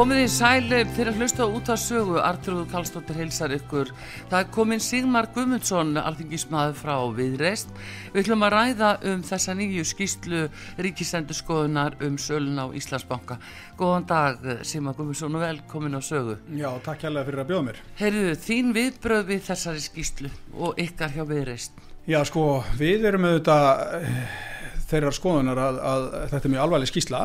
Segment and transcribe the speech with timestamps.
[0.00, 3.90] Komið í sæli fyrir að hlusta út af sögu, Artrúður Kallstóttir heilsar ykkur.
[4.30, 7.74] Það er komin Sigmar Gummundsson, alþingismæður frá Viðreist.
[8.14, 10.40] Við ætlum að ræða um þessa nýju skýslu
[10.86, 13.36] ríkisendurskoðunar um sölun á Íslandsbanka.
[13.76, 16.38] Góðan dag Sigmar Gummundsson og velkomin á sögu.
[16.48, 17.82] Já, takk hérlega fyrir að bjóða mér.
[18.00, 21.76] Herðu, þín viðbröð við þessari skýslu og ykkar hjá Viðreist.
[22.08, 22.48] Já, sko,
[22.80, 23.68] við erum auðvitað
[24.00, 24.26] eh,
[24.88, 27.24] þeirrar skoðunar að, að þetta er mjög alvarleg skýsla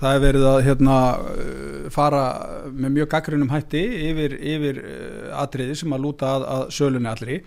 [0.00, 2.24] það er verið að hérna, uh, fara
[2.72, 7.40] með mjög gaggrunum hætti yfir, yfir uh, atriði sem að lúta að, að sölunni allri.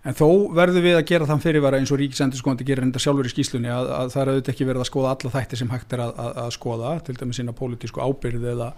[0.00, 3.32] En þó verður við að gera þann fyrirvara eins og ríkisendurskóndi gerir enda sjálfur í
[3.34, 6.02] skýslunni að, að það er auðvitað ekki verið að skoða alla þætti sem hægt er
[6.06, 8.70] að, að skoða til dæmis sína pólitísku ábyrð eða,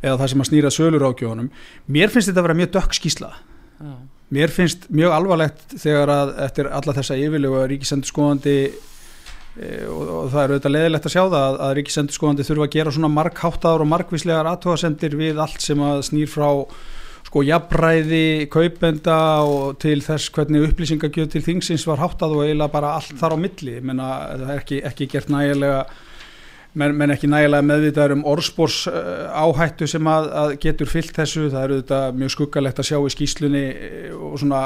[0.00, 1.50] eða það sem að snýra sölur ágjóðunum
[1.98, 3.92] mér finnst þetta að vera mjög dökk skýsla Já.
[4.38, 8.56] mér finnst mjög alvarlegt þegar að eftir alla þessa yfirlegu ríkisendurskóndi
[9.54, 12.94] og, og það er auðvitað leðilegt að sjá það að, að ríkisendurskóðandi þurfa að gera
[12.96, 16.48] svona markháttaður og markvíslegar aðtóðasendir við allt sem að snýr frá
[17.24, 22.96] sko jafnræði, kaupenda og til þess hvernig upplýsingagjöð til þingsins var háttað og eiginlega bara
[22.98, 25.80] allt þar á milli, menna það er ekki, ekki gert nægilega
[26.74, 31.62] menn, menn ekki nægilega meðvitaður um orðspórs áhættu sem að, að getur fyllt þessu, það
[31.62, 33.64] er auðvitað mjög skuggalegt að sjá í skýslunni
[34.18, 34.62] og svona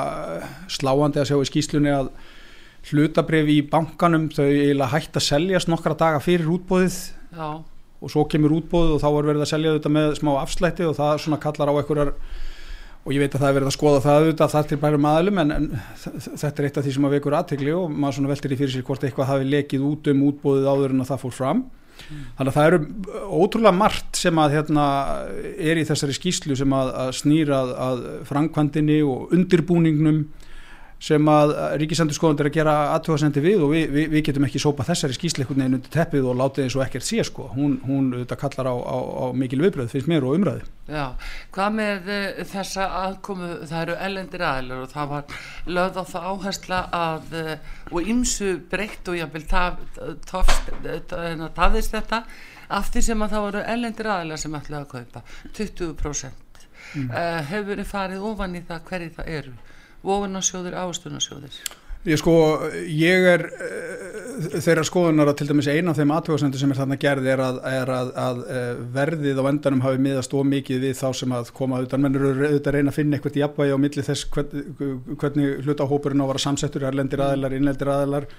[0.73, 2.13] sláandi að sjá í skýslunni að
[2.89, 6.99] hlutabref í bankanum þau eiginlega hægt að seljast nokkra daga fyrir útbóðið
[7.35, 7.49] Já.
[7.59, 10.97] og svo kemur útbóðið og þá er verið að selja þetta með smá afslætti og
[10.99, 12.15] það svona kallar á einhverjar
[13.09, 15.43] og ég veit að það er verið að skoða það auðvitað þar til bærum aðlum
[15.43, 15.69] en, en
[16.43, 18.75] þetta er eitt af því sem að vekur aðtegli og maður svona veltir í fyrir
[18.75, 22.27] sér hvort eitthvað hafi lekið út um útbóðið áður en að það fór fram mm.
[22.39, 22.81] þannig að það eru
[23.39, 24.89] ótrúlega margt sem að hérna,
[25.57, 30.21] er í þessari skýslu sem að, að snýra að, að framkvæmdini og undirbúningnum
[30.99, 35.15] sem að ríkisendurskoðandur að gera aðtöðasendi við og við, við, við getum ekki sópa þessari
[35.15, 38.71] skýsleikunni inn undir teppið og látið eins og ekkert sé sko, hún, hún þetta kallar
[38.73, 40.67] á, á, á mikil viðbröð finnst mér og umræði.
[40.91, 41.05] Já,
[41.55, 45.39] hvað með uh, þessa aðkomu, það eru ellendir aðlur og það var
[45.79, 47.55] lögð á það áhersla að uh,
[47.93, 49.47] og ymsu breytt og jáfnvel
[51.55, 52.25] tafðist þetta
[52.75, 55.25] af því sem að það voru ellendir aðlar sem ætlaði að kaupa.
[55.55, 56.63] 20%
[56.99, 57.09] mm.
[57.09, 59.59] uh, hefur farið ofan í það hverju það eru
[60.07, 61.61] vogunarsjóðir, ástunarsjóðir?
[62.07, 62.33] Ég sko,
[62.87, 66.99] ég er uh, þeirra skoðunar að til dæmis eina af þeim aðtöðasendur sem er þarna
[67.03, 71.09] gerði er að, er að, að uh, verðið á endanum hafi miðast ómikið við þá
[71.21, 74.29] sem að koma utan mennur auðvitað reyna að finna eitthvað í jafnvægi á milli þess
[74.37, 74.63] hvern,
[75.19, 78.31] hvernig hlutahópurinn á að vara samsettur, erlendir aðelar, innlendir aðelar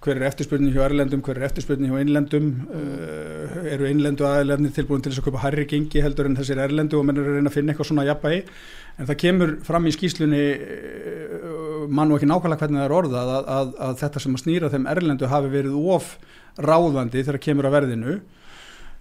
[0.00, 2.46] hver er eftirspurning hjá erlendum, hver er eftirspurning hjá innlendum?
[2.72, 6.96] Uh, eru innlendu aðeilefni tilbúin til þess að köpa harri gengi heldur en þessir erlendu
[6.96, 10.44] og mennur að reyna að finna eitthvað svona jafnbægi en það kemur fram í skýslunni
[10.56, 14.44] uh, mann og ekki nákvæmlega hvernig það er orðað að, að, að þetta sem að
[14.44, 16.14] snýra þeim erlendu hafi verið of
[16.60, 18.16] ráðandi þegar kemur að verðinu.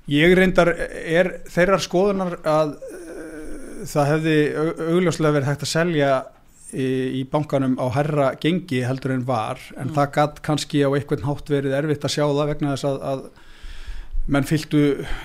[0.10, 4.38] Ég reyndar er þeirrar skoðunar að uh, það hefði
[4.90, 6.12] augljóslega verið hægt að selja
[6.74, 9.94] í, bankanum á herra gengi heldur en var en mm.
[9.98, 13.24] það gætt kannski á einhvern hátt verið erfitt að sjá það vegna þess að, að
[14.30, 14.82] menn fylgdu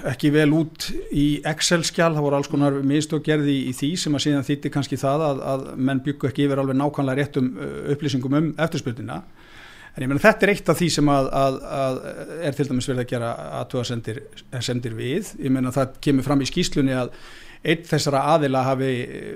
[0.09, 4.25] ekki vel út í Excel-skjál, það voru alls konar mistök gerði í, því sem að
[4.25, 7.51] síðan þýtti kannski það að, að menn byggu ekki yfir alveg nákvæmlega réttum
[7.93, 9.21] upplýsingum um eftirspurnina.
[9.95, 11.99] En ég menna þetta er eitt af því sem að, að, að
[12.49, 14.23] er til dæmis verið að gera aðtöða sendir,
[14.65, 17.13] sendir við, ég menna það kemur fram í skýslunni að
[17.65, 18.91] einn þessara aðila hafi,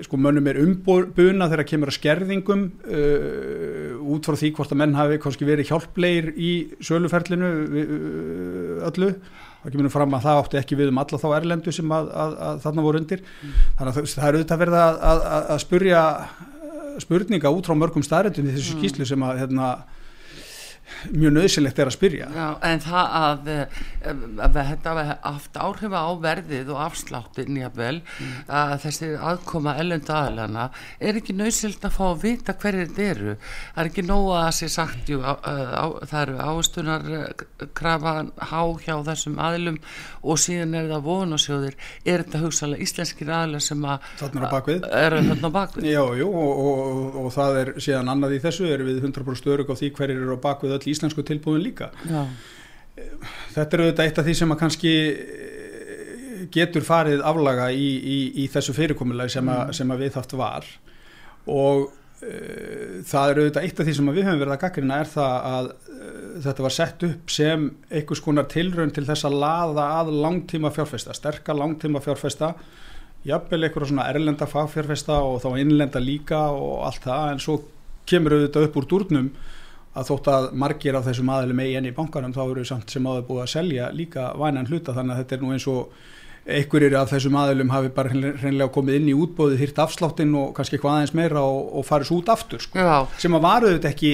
[0.05, 4.97] sko mönnum er umbuna þegar kemur að skerðingum uh, út frá því hvort að menn
[4.97, 6.51] hafi kannski verið hjálpleir í
[6.85, 9.13] söluferlinu uh, öllu
[9.63, 12.35] það kemur fram að það átti ekki við um alla þá erlendu sem að, að,
[12.49, 13.57] að þarna voru undir mm.
[13.79, 16.03] þannig að það eru auðvitað verið að spurja
[16.99, 18.79] spurninga út frá mörgum staðrættum í þessu mm.
[18.79, 19.71] skýslu sem að hérna
[21.13, 22.29] mjög nöðsilegt er að spyrja.
[22.35, 23.79] Já, en það að, eh,
[24.45, 28.35] að þetta haft áhrif á verðið og afsláttin jáfnvel mm.
[28.59, 30.69] að þessi aðkoma ellend aðlana
[30.99, 33.35] er ekki nöðsilt að fá að vita hverjir þetta eru.
[33.75, 37.07] Það er ekki nóga að sé sagt jú, á, á, það eru ástunar
[37.77, 39.79] krafan há hjá þessum aðlum
[40.23, 44.87] og síðan er það vonasjóðir er þetta hugsalega íslenskir aðlar sem að þarna á bakvið,
[44.99, 45.87] er þarna á bakvið.
[45.89, 48.67] Já, jú, og, og, og, og það er síðan annað í þessu.
[48.69, 52.23] Er við 100% örug á því hverjir eru á bakvið öll íslensku tilbúin líka Já.
[53.53, 58.19] þetta er auðvitað eitt af því sem að kannski eh, getur farið aflaga í, í,
[58.43, 59.73] í þessu fyrirkomulega sem, mm.
[59.75, 60.67] sem að við þátt var
[61.49, 65.09] og uh, það er auðvitað eitt af því sem við höfum verið að gaggrina er
[65.09, 69.87] það að uh, þetta var sett upp sem einhvers konar tilraun til þess að laða
[69.99, 72.53] að langtíma fjárfesta, sterkar langtíma fjárfesta
[73.27, 77.57] jafnvel einhverja svona erlenda fagfjárfesta og þá innlenda líka og allt það en svo
[78.09, 79.31] kemur auðvitað upp úr durnum
[79.97, 83.07] að þótt að margir af þessum aðlum eigi enn í bankanum þá eru samt sem
[83.09, 84.95] áður búið að selja líka vænan hluta.
[84.97, 85.95] Þannig að þetta er nú eins og
[86.49, 90.77] einhverjir af þessum aðlum hafi bara hreinlega komið inn í útbóðið hýrt afsláttinn og kannski
[90.77, 92.85] eitthvað aðeins meira og, og farið svo út aftur sko.
[93.21, 94.13] sem að varuð þetta ekki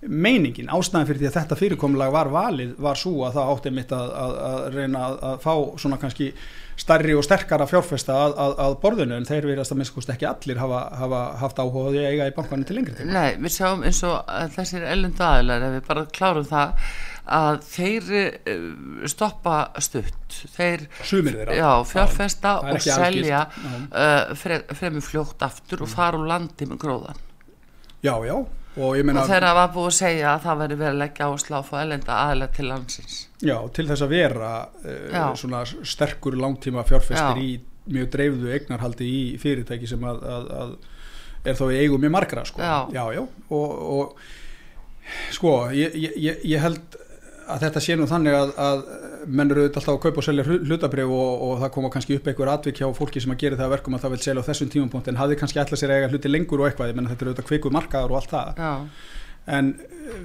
[0.00, 3.90] meiningin, ástæðan fyrir því að þetta fyrirkomulag var valið var svo að það átti mitt
[3.92, 5.52] að, að, að reyna að, að fá
[5.82, 6.30] svona kannski
[6.80, 10.60] starri og sterkara fjárfesta að, að, að borðinu en þeir verðast að minnst ekki allir
[10.60, 13.14] hafa, hafa haft áhuga því að eiga í bankanum til lengri tíma.
[13.16, 16.86] Nei, við sjáum eins og þessir ellundu aðilar, ef við bara klárum það
[17.30, 18.54] að þeir eh,
[19.12, 20.38] stoppa stutt.
[20.56, 20.86] Þeir
[21.54, 27.28] já, fjárfesta já, og selja uh, fremur fljótt aftur og fara úr landi með gróðan.
[28.00, 28.38] Já, já
[28.76, 31.66] og, og þeirra var búið að segja að það veri verið að leggja áslá að
[31.70, 34.52] fá ellenda aðlega til landsins Já, til þess að vera
[34.84, 37.50] uh, svona sterkur langtíma fjárfestir í
[37.90, 40.74] mjög dreifðu eignarhaldi í fyrirtæki sem að, að, að
[41.44, 42.62] er þá í eigum mjög margra sko.
[42.62, 43.22] Já, já, já.
[43.56, 46.99] Og, og sko, ég, ég, ég held
[47.54, 48.82] að þetta sé nú þannig að, að
[49.28, 52.52] menn eru alltaf að kaupa og selja hlutabrif og, og það koma kannski upp einhver
[52.52, 55.10] atvik hjá fólki sem að gera það verkum að það vil selja á þessum tímapunkt
[55.10, 57.48] en hafði kannski alltaf sér eiga hluti lengur og eitthvað, ég menna þetta eru auðvitað
[57.50, 58.72] kviku markaður og allt það Já.
[59.58, 59.70] en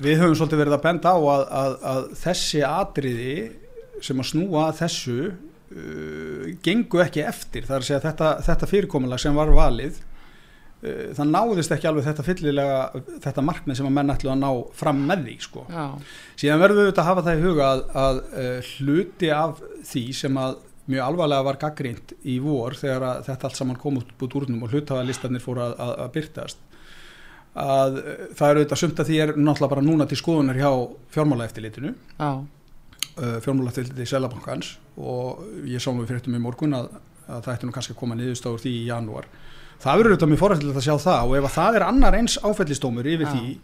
[0.06, 3.36] við höfum svolítið verið að benda á að, að, að þessi atriði
[4.06, 9.24] sem að snúa þessu uh, gengu ekki eftir, það er að segja þetta, þetta fyrirkomulag
[9.24, 10.04] sem var valið
[11.16, 15.02] það náðist ekki alveg þetta fyllilega þetta markmið sem að menn ætlu að ná fram
[15.10, 15.66] með því sko.
[16.36, 20.04] síðan verðum við auðvitað að hafa það í huga að, að uh, hluti af því
[20.20, 24.38] sem að mjög alvarlega var gaggrínt í vor þegar þetta allt saman kom út búið
[24.42, 26.62] úrnum og hlutaðalistarnir fóru að, að, að byrtast
[27.56, 30.70] að uh, það eru auðvitað sumt að því er náttúrulega bara núna til skoðunar hjá
[31.16, 32.38] fjármálaeftilitinu uh,
[33.18, 36.94] fjármálaeftiliti í Selabankans og ég sá nú fyrir þetta með morgun að
[37.26, 39.28] það ætti nú kannski að koma niðurstáður því í janúar
[39.84, 42.38] það verður auðvitað mjög forrættilegt að sjá það og ef að það er annar eins
[42.44, 43.34] áfællistómur yfir ja.
[43.34, 43.58] því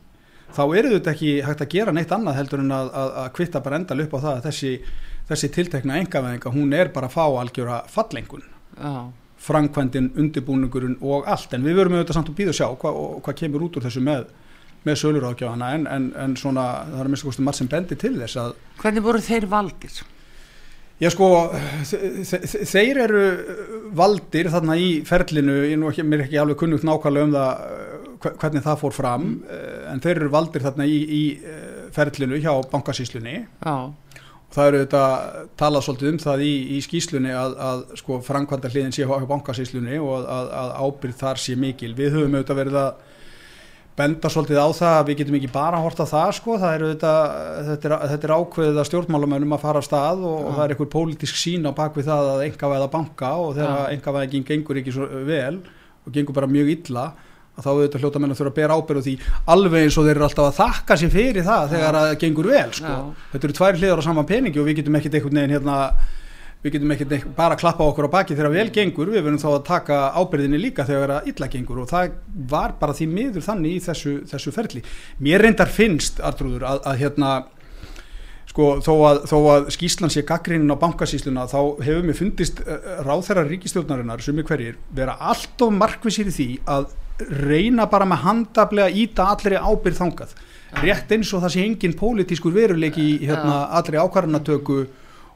[0.51, 3.63] þá eru þetta ekki hægt að gera neitt annað heldur en að, að, að kvitta
[3.63, 4.73] bara endal upp á það að þessi,
[5.31, 8.93] þessi tiltekna engaveðinga hún er bara að fá algjöra fallengun ja.
[9.47, 13.37] framkvæmdin, undirbúningurinn og allt en við verum auðvitað samt að býða og sjá hvað hva
[13.43, 14.27] kemur út úr þessu með
[14.87, 18.15] með sölurákjáðana en, en, en svona það er að mista kostum marg sem bendi til
[18.17, 19.99] þess að Hvernig voru þeir valgir?
[21.01, 21.27] Já sko,
[22.69, 23.21] þeir eru
[23.97, 27.63] valdir þarna í ferlinu, ég nú ekki, mér er ekki alveg kunnugt nákvæmlega um það
[27.65, 29.71] eh, hvernig það fór fram, mm.
[29.89, 33.73] en þeir eru valdir þarna í, í eh, ferlinu hjá bankasíslunni Já.
[33.89, 35.03] og það eru þetta
[35.57, 39.97] talað svolítið um það í, í skíslunni að, að sko framkvæmda hliðin sé hjá bankasíslunni
[39.97, 41.95] og að, að ábyrð þar sé mikil.
[41.97, 43.09] Við höfum auðvitað verið að
[43.97, 46.85] benda svolítið á það að við getum ekki bara að horta það sko, það er
[46.91, 47.15] þetta,
[47.67, 50.75] þetta, er, þetta er ákveðið að stjórnmálamönnum að fara af stað og, og það er
[50.75, 54.81] einhver pólitísk sín á bakvið það að enga veða banka og þegar enga veða gengur
[54.81, 57.05] ekki svo vel og gengur bara mjög illa
[57.51, 59.13] að þá auðvitað hljóta menn að þurfa að bera ábyrðu því
[59.51, 62.69] alveg eins og þeir eru alltaf að þakka sér fyrir það þegar það gengur vel
[62.77, 62.95] sko.
[63.33, 65.77] þetta eru tvær hliðar á saman peningi og við getum ekkert einhvern veginn hérna
[66.61, 69.47] við getum ekki bara að klappa okkur á baki þegar vel gengur, við verðum þá
[69.51, 72.11] að taka ábyrðinni líka þegar það illa gengur og það
[72.51, 74.83] var bara því miður þannig í þessu, þessu ferli.
[75.25, 77.31] Mér reyndar finnst Artrúður að, að hérna
[78.51, 83.01] sko þó að, þó að skíslan sé gaggrínin á bankasísluna þá hefur mér fundist uh,
[83.07, 86.91] ráþæra ríkistjórnarinnar er hverjir vera allt of markvisir í því að
[87.47, 90.33] reyna bara með handablega íta allri ábyrð þangað.
[90.81, 94.85] Rétt eins og það sé engin pólitískur veruleiki í hérna, allri ákvarðanatöku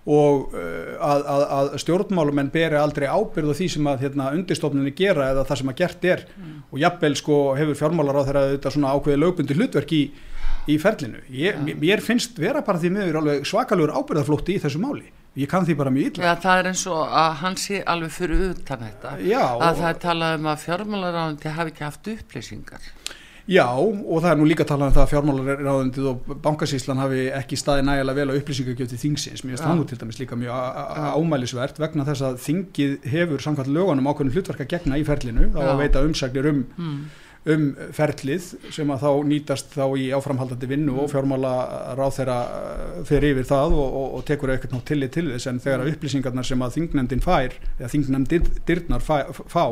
[0.05, 5.31] og uh, að, að, að stjórnmálumenn beri aldrei ábyrðu því sem að hérna, undirstofnunni gera
[5.33, 6.55] eða það sem að gert er mm.
[6.69, 10.03] og jafnvel sko hefur fjármálar á þeirra þetta svona ákveði lögbundi hlutverk í,
[10.69, 11.23] í ferlinu.
[11.33, 11.77] Ég, ja.
[11.81, 15.09] Mér finnst vera bara því miður svakalur ábyrðaflótti í þessu máli.
[15.35, 16.29] Ég kann því bara mjög illa.
[16.29, 19.17] Já, það er eins og að hann sé alveg fyrir utan þetta.
[19.27, 19.41] Já.
[19.43, 22.85] Að það er talað um að fjármálar á þetta hafi ekki haft upplýsingar.
[23.45, 27.59] Já og það er nú líka talað um það að fjármálaráðundið og bankasíslan hafi ekki
[27.61, 29.43] staði nægilega vel á upplýsingagjöfti þingsins.
[29.45, 30.55] Mér finnst það nú til dæmis líka mjög
[31.13, 35.83] ámælisvert vegna þess að þingið hefur samkvæmt lögunum ákveðin hlutverka gegna í ferlinu þá að
[35.83, 36.97] veita umsagnir um, mm.
[37.53, 37.67] um
[37.99, 41.03] ferlið sem að þá nýtast þá í áframhaldandi vinnu mm.
[41.05, 41.53] og fjármála
[42.01, 45.51] ráð þeirra uh, fyrir yfir það og, og, og tekur eitthvað nátt tillit til þess
[45.53, 47.93] en þegar upplýsingarnar sem að þingnefndin fær eða
[49.45, 49.65] fá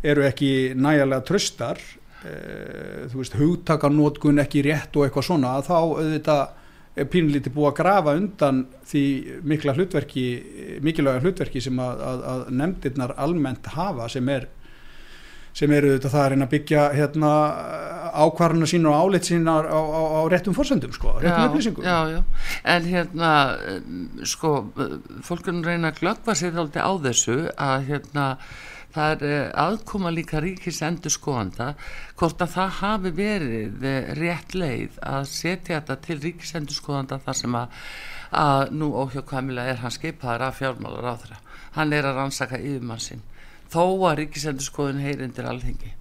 [0.00, 1.80] eru ekki nægilega tröstar
[2.20, 6.42] þú veist, hugtakarnótkun ekki rétt og eitthvað svona þá auðvitað
[7.00, 9.04] er pínlítið búið að grafa undan því
[9.46, 10.24] mikla hlutverki
[10.84, 14.48] mikilvæga hlutverki sem að, að, að nefndirnar almennt hafa sem er
[15.56, 17.30] sem eru þetta það að reyna að byggja hérna,
[18.22, 22.20] ákvarðuna sín og áleitt sín á, á, á réttum fórsöndum sko, réttum upplýsingum já, já.
[22.74, 23.32] en hérna
[24.30, 24.52] sko,
[25.26, 28.26] fólkunum reyna að glöggva sér á þessu að hérna
[28.94, 31.74] það er eh, aðkoma líka ríkis endur skoðanda
[32.18, 37.20] hvort að það hafi verið eh, rétt leið að setja þetta til ríkis endur skoðanda
[37.24, 37.78] þar sem að,
[38.42, 41.40] að nú óhjókvæmilega er hann skipaður af fjármálar á þeirra
[41.78, 43.22] hann er að rannsaka yfirmann sinn.
[43.70, 45.94] Þó að ríkisendurskoðun heyrindir alþengi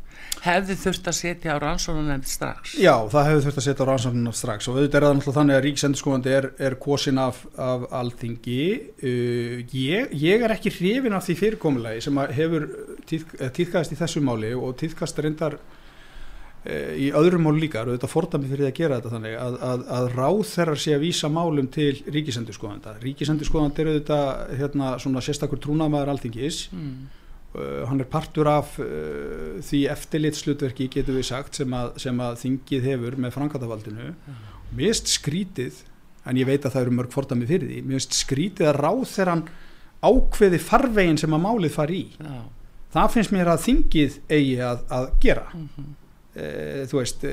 [0.44, 2.76] hefði þurft að setja á rannsóknarnefnd strax.
[2.80, 4.70] Já, það hefði þurft að setja á rannsóknarnefnd strax.
[4.70, 8.62] Og auðvitað er það náttúrulega þannig að ríkisendurskoðandi er, er kosin af, af alþingi.
[9.02, 12.70] Uh, ég, ég er ekki hrifin af því fyrirkomulegi sem hefur
[13.10, 18.52] tíðk, tíðkast í þessu máli og tíðkast reyndar uh, í öðrum mál líka, auðvitað fordami
[18.52, 21.94] fyrir að gera þetta þannig að, að, að ráð þeirra sé að vísa málum til
[22.08, 23.00] ríkisendurskoðanda.
[23.04, 26.68] Ríkisendurskoðandi er auðvitað hérna, svona sérstakur trúnamaður alþingis.
[26.72, 27.19] Mm
[27.90, 32.90] hann er partur af uh, því eftirlitslutverki getur við sagt sem að, sem að þingið
[32.92, 34.12] hefur með frangatavaldinu
[34.78, 35.80] mist skrítið
[36.30, 39.34] en ég veit að það eru mörg fordami fyrir því mist skrítið að ráð þegar
[39.34, 39.48] hann
[40.00, 42.12] ákveði farvegin sem að málið fari í.
[42.22, 42.44] Já.
[42.94, 45.48] það finnst mér að þingið eigi að, að gera.
[45.56, 45.98] Mm -hmm
[46.30, 47.32] þú veist, e,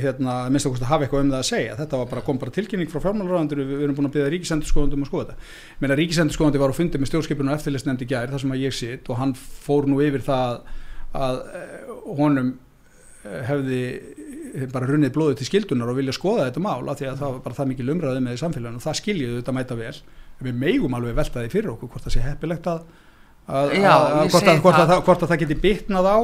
[0.00, 2.88] hérna minnst að hafa eitthvað um það að segja, þetta var bara kom bara tilkynning
[2.88, 5.50] frá fjármálaráðandur, við erum búin að byrja ríkisendurskóðandum að skoða þetta,
[5.82, 8.78] menn að ríkisendurskóðandi var á fundi með stjórnskipunum og eftirlistnefndi gær þar sem að ég
[8.78, 10.62] sitt og hann fór nú yfir það
[11.18, 12.54] að eh, honum
[13.24, 13.82] eh, hefði
[14.72, 17.42] bara runnið blóðu til skildunar og vilja skoða þetta mál af því að það var
[17.44, 18.80] bara það mikið lumraðið með í samfélaginu.
[18.80, 19.94] Og það skiljiðu þetta mæta vel.
[20.38, 22.84] Við meigum alveg veltaði fyrir okkur hvort það sé heppilegt að,
[23.46, 26.18] að, Já, að hvort, hvort, hvort að það geti bitnað á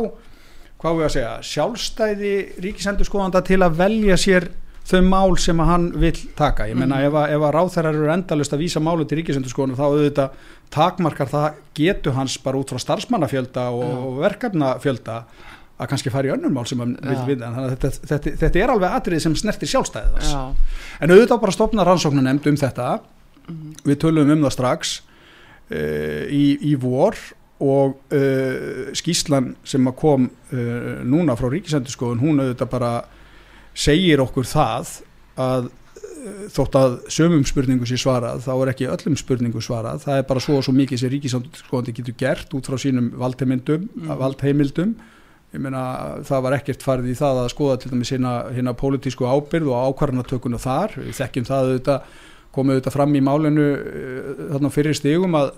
[0.85, 4.51] hvað við að segja, sjálfstæði ríkisendur skoðanda til að velja sér
[4.85, 7.07] þau mál sem að hann vil taka ég menna mm.
[7.09, 10.51] ef að, ef að ráþærar eru endalust að vísa málu til ríkisendur skoðanda þá auðvitað
[10.75, 11.47] takmarkar það
[11.79, 14.03] getur hans bara út frá starfsmannafjölda og, mm.
[14.05, 15.17] og verkefnafjölda
[15.75, 18.61] að kannski fara í önnum mál sem hann vil vinna þannig að þetta, þetta, þetta
[18.61, 20.35] er alveg atrið sem snertir sjálfstæðið þess
[21.01, 22.91] en auðvitað bara stopna rannsóknu nefnd um þetta
[23.49, 23.73] mm.
[23.89, 30.27] við tölum um það strax uh, í, í vor og uh, skýslan sem að kom
[30.27, 32.93] uh, núna frá Ríkisendurskóðun hún auðvitað bara
[33.75, 34.91] segir okkur það
[35.41, 40.03] að uh, þótt að sömum spurningu sé svarað þá er ekki öllum spurningu svarað.
[40.07, 43.89] Það er bara svo og svo mikið sem Ríkisendurskóðandi getur gert út frá sínum valdheimildum
[43.93, 44.15] mm.
[44.23, 44.97] valdheimildum.
[45.55, 45.85] Ég meina
[46.27, 50.57] það var ekkert farið í það að skoða til dæmis hérna pólitísku ábyrð og ákvarðanatökun
[50.59, 52.09] og þar, við þekkjum það auðvitað
[52.55, 55.53] komið auðvitað fram í málinu uh, þarna fyrir stigum að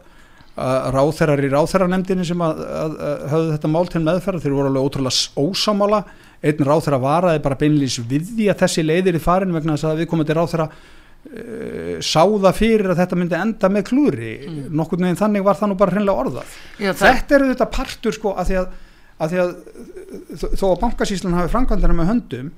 [0.56, 4.86] ráþærar í ráþæranemdini sem að, að, að höfðu þetta mál til meðferð þeir voru alveg
[4.88, 5.98] ótrúlega ósamála
[6.46, 10.00] einn ráþæra varaði bara beinlýs við því að þessi leiðir í farin vegna þess að
[10.00, 14.64] við komum til ráþæra uh, sáða fyrir að þetta myndi enda með klúri mm.
[14.80, 16.56] nokkur neginn þannig var það nú bara hreinlega orðað.
[16.80, 18.74] Já, þetta eru þetta partur sko að því að,
[19.18, 22.52] að, því að þó að bankasíslan hafi framkvæmdana með höndum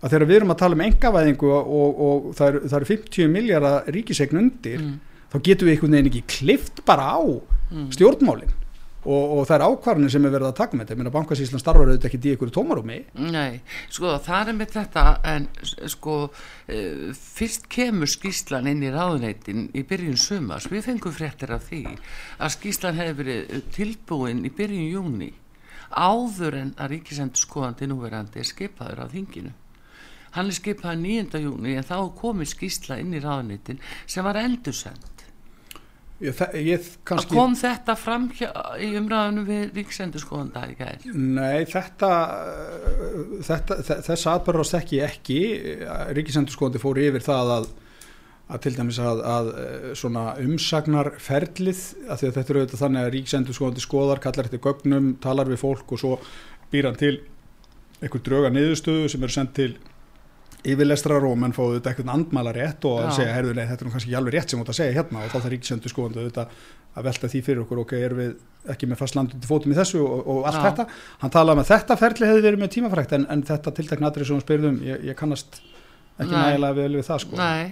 [0.00, 3.32] að þegar við erum að tala um engavæðingu og, og, og það eru er 50
[3.34, 4.98] miljardar ríkisegn undir mm
[5.30, 7.86] þá getum við einhvern veginn ekki klift bara á mm.
[7.94, 8.56] stjórnmálinn
[9.00, 10.94] og, og það er ákvarðinu sem er verið að taka með þetta.
[10.94, 12.98] Ég meina bankasíslan starfar auðvitað ekki í einhverju tómarúmi.
[13.32, 13.60] Nei,
[13.92, 15.46] sko það er með þetta en
[15.94, 21.70] sko uh, fyrst kemur skíslan inn í ráðuneytin í byrjun sumas, við fengum fréttir af
[21.70, 21.84] því
[22.38, 25.32] að skíslan hefur verið tilbúin í byrjun júni
[25.90, 29.56] áður en að ríkisendur skoðandi núverandi er skipaður af þinginu.
[30.30, 31.40] Hann er skipað 9.
[31.42, 35.09] júni en þá komið skísla inn í ráðunitin sem var endursend
[36.20, 37.32] Ég, ég kannski...
[37.32, 41.14] Kom þetta fram hjá, í umræðinu við ríksendurskóðanda í gæðir?
[41.16, 42.10] Nei, þetta,
[43.46, 45.38] þetta þess aðbörðast ekki ekki
[46.18, 47.70] ríksendurskóðandi fór yfir það að,
[48.52, 49.50] að til dæmis að, að
[50.02, 55.62] svona umsagnarferlið að þetta eru auðvitað þannig að ríksendurskóðandi skoðar, kallar þetta gögnum, talar við
[55.64, 56.16] fólk og svo
[56.70, 57.16] býr hann til
[58.00, 59.72] einhver drauga niðurstöðu sem eru sendt til
[60.64, 63.88] yfirlestrar og menn fóðu þetta eitthvað andmæla rétt og að segja, heyrðu, nei, þetta er
[63.88, 65.22] nú kannski ekki alveg rétt sem þú ætti að segja hérna.
[65.22, 66.06] Og þá þarf ríkisöndu sko
[66.90, 68.30] að velta því fyrir okkur, ok, er við
[68.74, 70.64] ekki með fast landundi fótum í þessu og, og allt Já.
[70.64, 70.86] þetta?
[71.20, 74.26] Hann talaði með um þetta ferli hefði verið með tímafrækt en, en þetta tiltakna aðrið
[74.26, 75.60] sem hún spyrðum ég, ég kannast
[76.18, 77.38] ekki nægilega vel við það sko.
[77.38, 77.70] Nei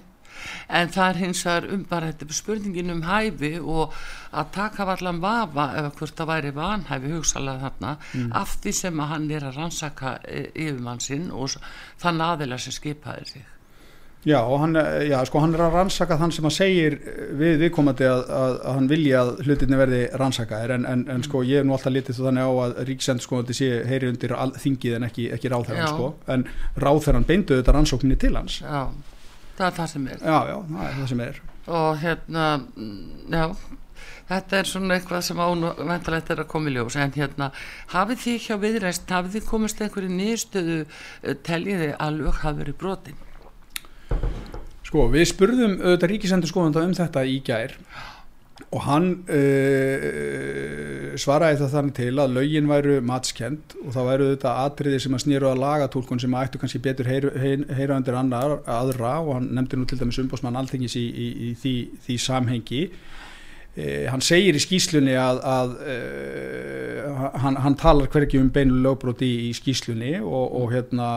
[0.68, 3.95] en það er hins vegar um bara spurningin um hæfi og
[4.33, 8.33] að taka vallan vafa ef hvort það væri vanhæfi hugsalega þarna mm.
[8.42, 11.57] af því sem að hann er að rannsaka e, yfirmann sinn og
[12.02, 13.47] þann aðeila sem skipaði sig.
[14.26, 14.75] Já, hann,
[15.07, 16.97] já, sko hann er að rannsaka þann sem að segir
[17.38, 20.73] við viðkomandi að, að, að hann vilja að hlutinni verði rannsakaðir.
[20.75, 23.57] En, en, en sko ég er nú alltaf litið þannig á að ríksend sko þetta
[23.61, 26.11] sé heyri undir all, þingið en ekki, ekki ráðherran sko.
[26.35, 26.49] En
[26.83, 28.59] ráðherran beindu þetta rannsókninni til hans.
[28.64, 28.90] Já
[29.58, 30.22] það er það sem er.
[30.22, 31.44] Já, já, það er það sem er.
[31.68, 32.48] Og hérna,
[32.78, 33.46] mm, já
[34.28, 36.98] þetta er svona eitthvað sem ánvendalegt er að koma í ljós.
[37.00, 37.50] En hérna,
[37.94, 40.78] hafið þið hjá viðræst hafið þið komist einhverju nýstöðu
[41.46, 43.24] teljiði að lög hafi verið brotin?
[44.88, 47.76] Sko, við spurðum auðvitað ríkisendur skoðanda um þetta í gær
[48.68, 54.60] og hann uh, svaraði það þannig til að lögin væru matskend og það væru auðvitað
[54.66, 58.18] atriði sem að snýru að lagatúlkun sem að ættu kannski betur heyra heyr, heyr, undir
[58.18, 62.18] annar, aðra og hann nefndi nú til dæmis umbósmann alþengis í, í, í því, því
[62.26, 68.82] samhengi uh, hann segir í skýslunni að, að uh, hann, hann talar hverki um beinu
[68.84, 71.10] lögbróti í, í skýslunni og, og hérna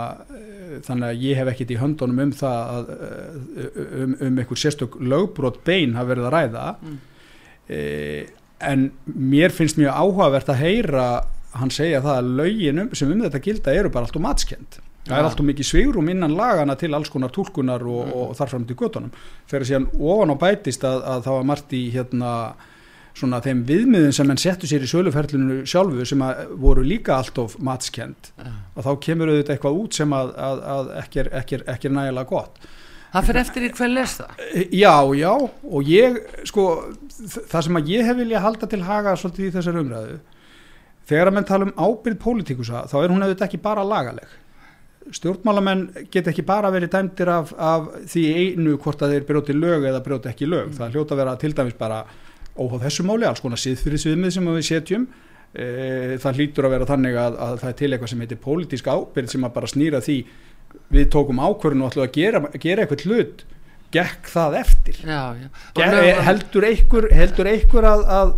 [0.88, 2.91] þannig að ég hef ekkit í höndunum um það að,
[3.75, 7.00] um, um einhver sérstök lögbrót bein hafa verið að ræða mm.
[7.72, 8.30] Eh,
[8.62, 11.06] en mér finnst mjög áhugavert að heyra
[11.58, 15.16] hann segja það að lögin sem um þetta gilda eru bara allt og matskend það
[15.18, 18.18] er allt og mikið svigrum innan lagana til alls konar tólkunar og, mm.
[18.22, 19.16] og þarfram til göttunum
[19.50, 22.34] þegar síðan ofan á bætist að, að það var margt í hérna
[23.18, 26.22] svona þeim viðmiðin sem henn settu sér í söluferlinu sjálfu sem
[26.62, 28.54] voru líka allt of matskend uh.
[28.75, 31.90] og þá kemur auðvitað eitthvað út sem að, að, að ekki, er, ekki, er, ekki
[31.90, 32.62] er nægilega gott
[33.12, 34.44] Það fyrir eftir í hver les það?
[34.72, 35.32] Já, já,
[35.68, 36.68] og ég, sko,
[37.51, 40.20] það sem að ég hef vilja halda til haga svolítið í þessar umræðu,
[41.10, 44.38] þegar að menn tala um ábyrð pólítíkusa, þá er hún auðvitað ekki bara lagaleg.
[45.12, 49.88] Stjórnmálamenn get ekki bara verið dæmtir af, af því einu hvort að þeir brjóti lög
[49.89, 50.70] eða brjóti ekki lög.
[50.70, 50.77] Mm.
[50.77, 52.03] Það hljóta að vera til dæmis bara
[52.56, 55.08] óháð þessu máli, alls konar síðfyrir sviðmið sem við setjum.
[55.51, 55.65] E,
[56.22, 59.34] það hlýtur að vera þannig að, að það er til eitthvað sem heitir pólitísk ábyrð
[59.34, 60.18] sem að bara snýra því
[60.91, 63.43] við tókum ákvörðun og ætlum að gera, gera eitthvað hlut
[63.91, 65.50] gekk það eftir já, já.
[65.75, 68.31] Ger, heldur einhver, heldur einhver að, að,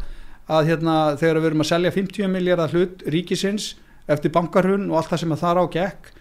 [0.57, 3.73] að hérna, þegar við erum að selja 50 miljardar hlut ríkisins
[4.11, 6.11] eftir bankarhun og allt það sem að það á gekk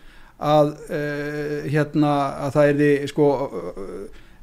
[0.43, 2.13] að, uh, hérna,
[2.47, 3.27] að það er því sko,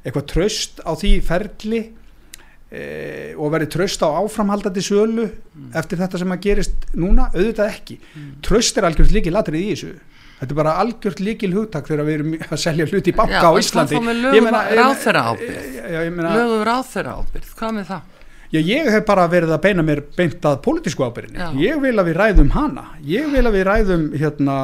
[0.00, 5.72] eitthvað tröst á því ferli uh, og verið tröst á áframhaldandi sölu mm.
[5.80, 8.30] eftir þetta sem að gerist núna, auðvitað ekki mm.
[8.46, 9.94] tröst er algjörð líki latrið í þessu
[10.40, 13.44] Þetta er bara algjört líkil hugtak þegar við erum að selja hluti í banka já,
[13.44, 13.98] á Íslandi.
[13.98, 16.22] Já, og lögum ráþæra ábyrð.
[16.24, 18.16] Lögum ráþæra ábyrð, hvað með það?
[18.50, 21.38] Já, ég hef bara verið að beina mér beint að politísku ábyrðinni.
[21.38, 21.50] Já.
[21.60, 22.86] Ég vil að við ræðum hana.
[23.06, 24.56] Ég vil að við ræðum hérna,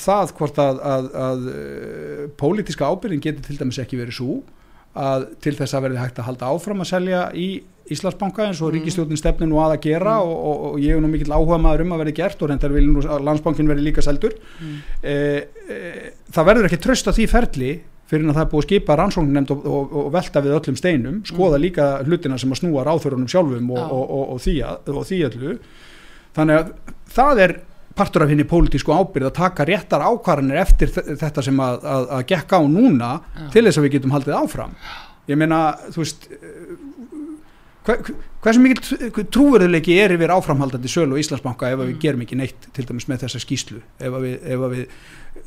[0.00, 4.38] það hvort að, að, að, uh, politíska ábyrðin getur til dæmis ekki verið svo
[4.96, 7.50] að til þess að verði hægt að halda áfram að selja í
[7.90, 8.74] Íslandsbanka eins og mm.
[8.76, 10.32] ríkistjórnin stefnir nú að að gera mm.
[10.32, 12.74] og, og, og ég er nú mikill áhuga maður um að verði gert og reyndar
[12.74, 14.76] vil nú að landsbankin verði líka seldur mm.
[15.02, 15.14] e,
[15.66, 17.72] e, það verður ekki tröst á því ferli
[18.10, 19.66] fyrir að það er búið að skipa rannsóknarnemnd og,
[20.02, 21.64] og velta við öllum steinum, skoða mm.
[21.66, 25.58] líka hlutina sem að snúa ráþörunum sjálfum og því, því öllu
[26.38, 26.72] þannig að
[27.14, 27.56] það er
[27.98, 32.26] partur af henni pólitísku ábyrð að taka réttar ákvarðanir eftir þetta sem að, að, að
[32.32, 33.46] gekka á núna Já.
[33.54, 34.76] til þess að við getum haldið áfram
[35.30, 36.28] ég meina, þú veist
[37.86, 41.92] hversu mikið trúverðuleiki er yfir áframhaldandi sölu og Íslandsbanka ef mm.
[41.92, 44.82] við gerum ekki neitt til dæmis með þessa skýslu ef við, ef við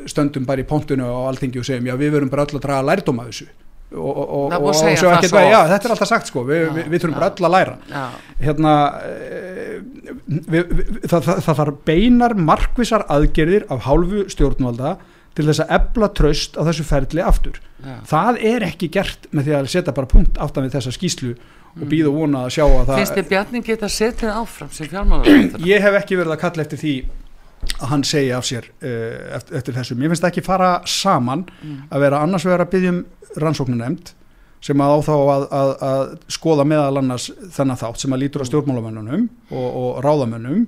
[0.09, 2.87] stöndum bara í pontunum og alltingi og segjum já við verum bara öll að draga
[2.89, 3.49] lærdóma þessu.
[3.93, 6.41] Og, og, og, og svo ekki já þetta er alltaf sagt sko.
[6.47, 7.75] Við, við, við þurfum bara öll að læra.
[7.91, 8.05] Já.
[8.41, 9.81] hérna e,
[10.25, 10.71] við,
[11.03, 14.95] það, það, það þarf beinar markvisar aðgerðir af hálfu stjórnvalda
[15.37, 17.61] til þess að ebla tröst á þessu ferli aftur.
[17.83, 17.97] Já.
[18.07, 21.33] það er ekki gert með því að setja bara punkt aftan við þessa skýslu
[21.73, 24.89] og býða og vona að sjá að það finnst þið Bjarni geta setið áfram sem
[24.91, 26.95] fjármálar ég hef ekki verið að kalla eftir því
[27.73, 31.85] að hann segja af sér uh, eftir, eftir þessum, ég finnst ekki fara saman mm.
[31.89, 32.99] að vera annars vera að byggja um
[33.43, 34.13] rannsóknunemnd
[34.63, 38.45] sem að á þá að, að, að skoða meðal annars þennan þátt sem að lítur
[38.45, 40.67] á stjórnmálamönnunum og, og ráðamönnum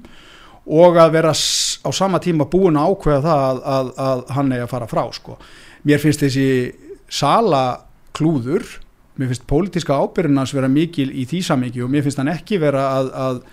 [0.65, 4.72] og að vera á sama tíma búin að ákveða það að, að hann er að
[4.74, 5.38] fara frá sko.
[5.86, 6.48] mér finnst þessi
[7.12, 7.63] sala
[8.15, 8.65] klúður
[9.15, 12.89] mér finnst pólitíska ábyrðinans vera mikil í því samiki og mér finnst hann ekki vera
[12.99, 13.45] að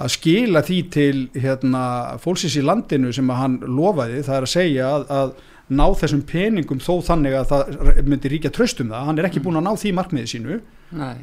[0.00, 1.84] að skila því til hérna,
[2.22, 5.30] fólksins í landinu sem að hann lofaði, það er að segja að, að
[5.78, 9.46] ná þessum peningum þó þannig að það myndi ríkja tröstum það, hann er ekki mm.
[9.46, 10.58] búin að ná því markmiði sínu
[10.98, 11.22] Nei.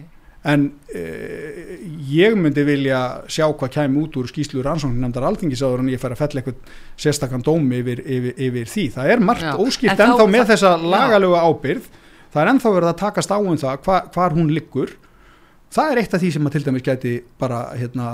[0.53, 1.75] en eh,
[2.09, 6.15] ég myndi vilja sjá hvað kæmi út úr skýslu rannsóknum nefndar alþingisáður en ég fær
[6.15, 9.53] að fell eitthvað sérstakann dómi yfir, yfir, yfir því, það er margt Já.
[9.59, 11.91] óskipt en ennþá með þessa lagalögu ábyrð
[12.33, 14.97] það er ennþá verið að takast á um það hva, hvar hún liggur.
[15.71, 18.05] Það er eitt af því sem að til dæmis geti bara hérna,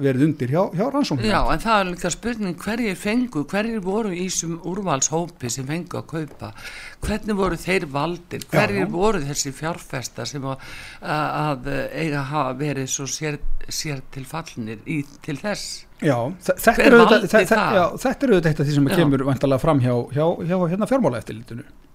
[0.00, 4.14] verið undir hjá, hjá rannsóknum Já, en það er líka spurning hverjir fengu, hverjir voru
[4.16, 6.50] í þessum úrvalshópi sem fengu að kaupa?
[7.04, 8.48] Hvernig voru þeir valdir?
[8.48, 8.90] Hverjir Já.
[8.94, 10.64] voru þessi fjárfesta sem að,
[11.04, 13.36] að eiga hafa verið svo sér,
[13.68, 15.82] sér til fallnir í, til þess?
[16.00, 20.88] Já, þetta er auðvitað eitt af því sem kemur vantalega fram hjá, hjá, hjá hérna
[20.88, 21.91] fjármála eftirlitinu Já,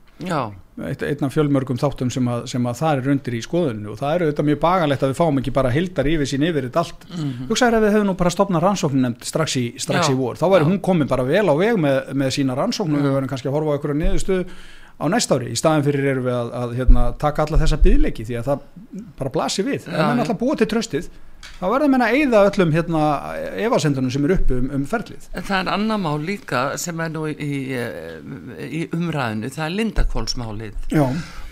[0.88, 4.00] eitt, einn af fjölmörgum þáttum sem að, sem að það er undir í skoðuninu og
[4.00, 6.84] það eru þetta mjög bagalegt að við fáum ekki bara hildar yfir sín yfir þetta
[6.84, 7.06] allt.
[7.10, 7.52] Mm -hmm.
[7.52, 10.70] hugsaður ef við hefum nú bara stopnað rannsóknunemnd strax í, strax í vor, þá væri
[10.70, 13.70] hún komin bara vel á veg með, með sína rannsóknu, við verðum kannski að horfa
[13.70, 14.46] á einhverju niðurstöðu
[14.98, 18.26] á næsta ári, í staðin fyrir erum við að, að hérna, taka alla þessa byðleiki
[18.26, 18.60] því að það
[19.18, 20.24] bara blasir við, Já, menn já.
[20.26, 21.10] alltaf búa til tröstið
[21.58, 23.02] þá verður menn að eyða öllum hérna,
[23.68, 27.14] efasendunum sem eru uppi um, um ferlið en það er annar mál líka sem er
[27.14, 27.50] nú í,
[28.68, 31.06] í, umræðinu, það er Lindakvolsmálið Já,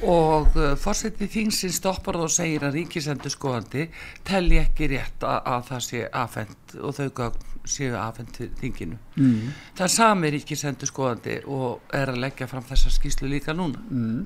[0.05, 3.89] og uh, fórsetið þingsins stoppar og segir að ríkisendur skoðandi
[4.27, 8.97] telli ekki rétt að, að það sé afhent og þau gögn séu afhent til þinginu.
[9.15, 9.53] mm.
[9.77, 13.81] Það er sami ríkisendur skoðandi og er að leggja fram þessa skýslu líka núna.
[13.89, 14.25] Mm.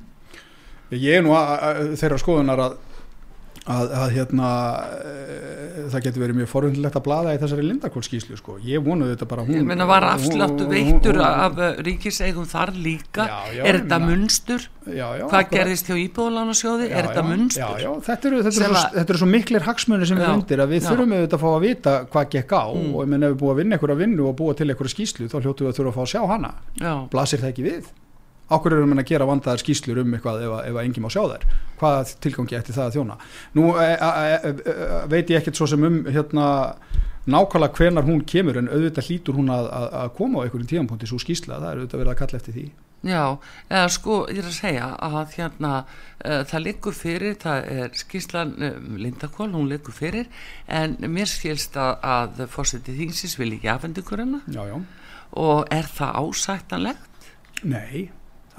[0.97, 2.77] Ég er nú að, að, þeirra skoðunar að,
[3.69, 4.47] að, að hérna,
[4.97, 8.55] e, það getur verið mjög forundilegt að blaða í þessari lindakólskíslu sko.
[8.65, 13.27] Ég vonuði þetta bara hún Ég meina var afsláttu veittur af uh, ríkiseigum þar líka?
[13.29, 14.65] Já, já, er þetta munstur?
[14.89, 15.51] já, Hvað akkurat.
[15.53, 16.89] gerðist hjá Íbúðalánasjóði?
[16.89, 17.61] Já, Er þetta munstur?
[17.61, 20.33] Já, já, þetta eru, þetta, eru svo, þetta eru svo miklir hagsmunir sem við Já,
[20.39, 22.91] undir að við þurfum auðvitað að fá að vita hvað gekk á Mm.
[22.95, 25.65] og ef við búum að vinna einhverja vinnu og búa til einhverja skýslu þá hljóttum
[25.67, 27.89] við að þurfa að fá að sjá hana Já, blasir það ekki við
[28.49, 31.21] Ákveður erum við að gera vandaðar skýslur um eitthvað ef, ef að enginn má sjá
[31.29, 31.45] þær?
[31.79, 33.17] Hvað tilgangi ætti það að þjóna?
[33.57, 36.49] Nú e, e, e, e, veit ég ekkert svo sem um hérna
[37.29, 41.09] nákvæmlega hvenar hún kemur en auðvitað hlýtur hún að, að, að koma á einhverjum tíðanpunkti
[41.09, 42.67] svo skýsla, það er auðvitað verið að kalla eftir því.
[42.99, 43.23] Já,
[43.71, 45.73] eða sko, ég er að segja að hérna,
[46.19, 50.27] uh, það liggur fyrir, það er skýslan um, Lindakól, hún liggur fyrir,
[50.67, 54.81] en mér skilst að, að fórsetið þingsins vil ekki afhendingur hennar.
[55.39, 57.05] Og er það ásættanlegt?
[57.63, 58.09] nei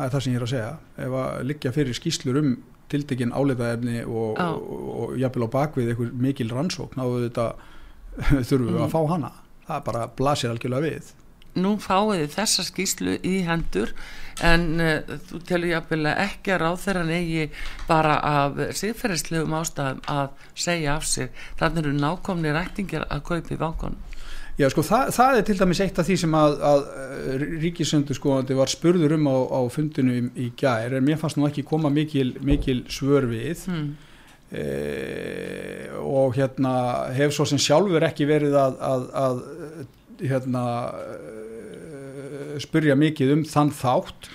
[0.00, 0.72] það er það sem ég er að segja
[1.06, 2.50] ef að liggja fyrir skýslur um
[2.90, 4.48] tildekinn álitaefni og, Já.
[4.50, 7.64] og, og, jafnvel á bakvið einhver mikil rannsókn þá auðvitað
[8.48, 8.84] þurfum við Mm.
[8.88, 9.30] að fá hana
[9.68, 11.16] það bara blasir algjörlega við
[11.60, 13.90] Nú fáið þið þessa skýslu í hendur
[14.46, 17.48] en uh, þú telur jafnvel ekki að ráðherran eigi
[17.88, 21.32] bara af siðferðislegum ástæðum að segja af sig.
[21.58, 23.98] Þannig eru nákomni rættingir að kaupa í vangunum.
[24.60, 26.82] Já, sko, það, það er til dæmis eitt af því sem að, að
[27.62, 31.46] ríkisöndu skoðandi var spurður um á, á fundinu í, í gær en mér fannst nú
[31.48, 33.94] ekki koma mikil, mikil svör við Hmm.
[34.52, 34.64] e,
[36.02, 36.74] og hérna
[37.16, 39.40] hef svo sem sjálfur ekki verið að, að, að
[40.28, 44.28] hérna e, spurja mikið um þann þátt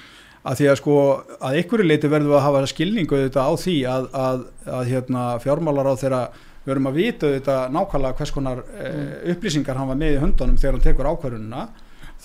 [0.45, 0.97] að því að sko
[1.37, 4.43] að einhverju leiti verðum við að hafa skilningu auðvitað á því að, að,
[4.79, 6.23] að hérna fjármálar á þeirra
[6.65, 8.91] við verum að vita auðvitað nákvæmlega hvers konar e,
[9.35, 11.65] upplýsingar hann var með í höndunum þegar hann tekur ákvörðunina.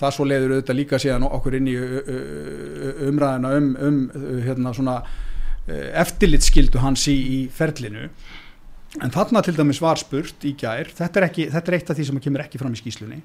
[0.01, 1.75] Það svo leiður auðvitað líka síðan okkur inn í
[3.09, 3.99] umræðina um, um
[4.45, 4.95] hérna svona
[5.67, 8.07] e, eftirlitskildu hans í, í ferlinu.
[9.01, 11.99] En þarna til dæmis var spurt í gær þetta er, ekki, þetta er eitt af
[11.99, 13.21] því sem kemur ekki fram í skýslunni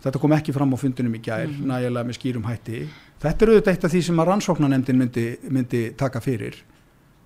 [0.00, 1.66] þetta kom ekki fram á fundunum í gær Mhm.
[1.68, 2.88] nægilega með skýrum hætti.
[3.20, 6.56] Þetta er auðvitað eitt af því sem að rannsóknarnemdin myndi, myndi taka fyrir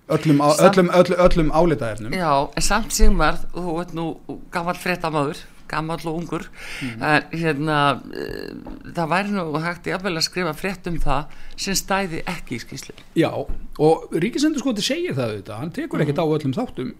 [0.09, 2.13] öllum, öllum, öllum, öllum álitaefnum.
[2.13, 4.07] Já, en samt Sigmar, þú ert nú
[4.53, 6.45] gammal fréttamaður, gammal og ungur,
[6.83, 12.59] en hérna, uh, það væri nú hægt að skrifa frétt um það sem stæði ekki
[12.59, 12.95] í skýslu.
[13.17, 16.95] Já, og Ríkisendurskoti segir það auðvitað, hann tekur ekkert á öllum þáttum.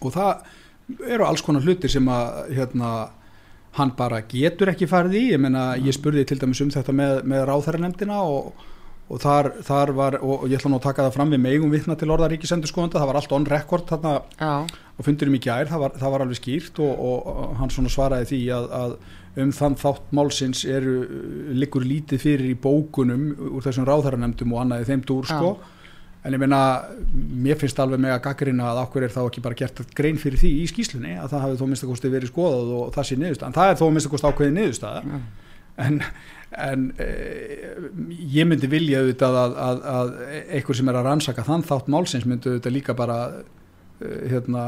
[0.00, 0.44] Og það
[1.06, 2.90] eru alls konar hlutir sem að hérna,
[3.76, 7.20] hann bara getur ekki farið í, ég meina ég spurði til dæmis um þetta með,
[7.30, 8.64] með ráþæranemdina og,
[9.10, 11.96] og þar, þar var og, ég ætla nú að taka það fram við megum vitna
[11.98, 14.12] til orða Ríkisendurskotanda, það var allt on record þarna
[15.00, 18.30] og fundurum í gær, það var, það var alveg skýrt og, og, hann svona svaraði
[18.30, 20.94] því að, að um þann þátt málsins eru,
[21.58, 25.52] liggur lítið fyrir í bókunum úr þessum ráðhæranemdum og annaði þeim dúr sko.
[26.20, 26.60] En ég meina,
[27.16, 30.42] mér finnst alveg með að gaggrina að okkur er þá ekki bara gert grein fyrir
[30.42, 33.16] því í skýslunni að það hafi þó minnst að kosti verið skoðað og það sé
[33.22, 35.20] niðurstað en það er þó minnst að kosti ákveðið niðurstaða
[35.78, 36.00] en,
[36.58, 37.08] en e,
[38.34, 40.12] ég myndi vilja auðvitað að, að, að
[40.56, 44.64] einhver sem er að rannsaka þann þátt málsins myndi auðvitað líka bara e, hérna,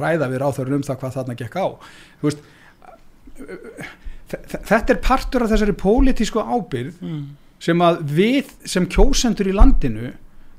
[0.00, 1.66] ræða við ráþörun um það hvað þarna gekk á.
[2.20, 2.44] Þú veist
[4.34, 7.24] þe- þetta er partur af þessari pólitísku ábyrð mm.
[7.62, 10.12] sem að við sem kjósendur í landinu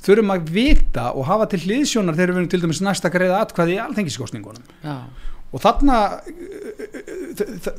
[0.06, 3.78] þurfum að vita og hafa til hliðsjónar þegar við erum til dæmis næsta greiða atkvæði
[3.78, 4.98] í alþengiskostningunum já,
[5.54, 5.98] og þarna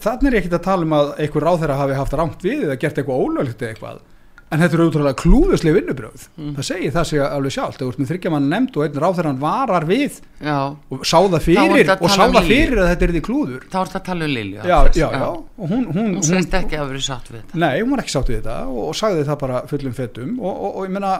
[0.02, 2.79] þarna er ég ekkert að tala um að einhver ráðherra hafi haft rámt við eða
[2.83, 4.05] gert eitthvað ólöglegt eða eitthvað.
[4.46, 6.52] En þetta eru útrúlega klúðuslega vinnubröð Mm.
[6.55, 7.79] það segir það sig alveg sjálft.
[7.81, 10.59] Þegar þú ert með þryggja mann nefnd og einn ráðherran varar við já,
[10.90, 13.22] og sá það Þá fyrir og sá tala um það fyrir að þetta er því
[13.26, 13.64] klúður.
[13.72, 14.61] Þá er þetta að tala um Lilju.
[14.62, 15.26] já, já, já,
[15.59, 17.59] og hún, hún, Hún segist ekki að vera sátt við þetta.
[17.64, 20.55] Nei, hún var ekki sátt við þetta og, og sagði það bara fullum fettum og,
[20.55, 21.12] og, og ég meina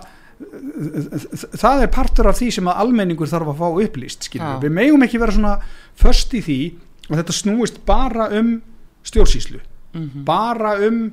[1.57, 4.29] það er partur af því sem að almenningur þarf að fá upplýst
[4.63, 5.55] við megum ekki vera svona
[5.97, 6.59] först í því
[7.09, 8.59] að þetta snúist bara um
[9.07, 9.63] stjórnsýslu
[9.97, 11.13] Mm bara um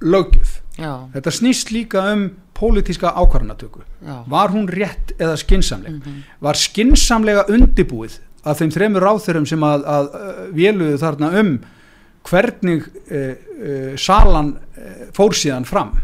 [0.00, 0.62] löggjöf.
[0.78, 3.84] Já, þetta snýst líka um pólitíska ákvarðanatöku.
[4.26, 6.02] Var hún rétt eða skinsamleg
[6.40, 11.52] var skinsamlega undibúið að þeim þremur ráþurum sem að, að, að véluðu þarna um
[12.24, 15.94] hvernig uh, uh, salan uh, fór síðan fram?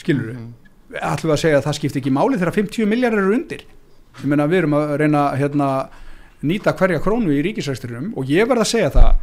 [0.00, 0.63] Skilur við
[1.00, 3.64] ætlum við að segja að það skipti ekki máli þegar 50 miljardar eru undir.
[4.20, 5.70] Ég meina við erum að reyna hérna,
[6.46, 9.22] nýta hverja krónu í ríkisræksturum og ég verð að segja það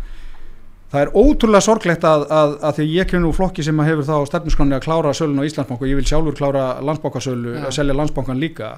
[0.91, 4.15] það er ótrúlega sorglegt að, að, að því ég kemur úr flokki sem hefur þá
[4.27, 7.63] stefnusgronni að klára sölun á Íslandsbank og ég vil sjálfur klára landsbankasölu, Já.
[7.69, 8.73] að selja landsbankan líka.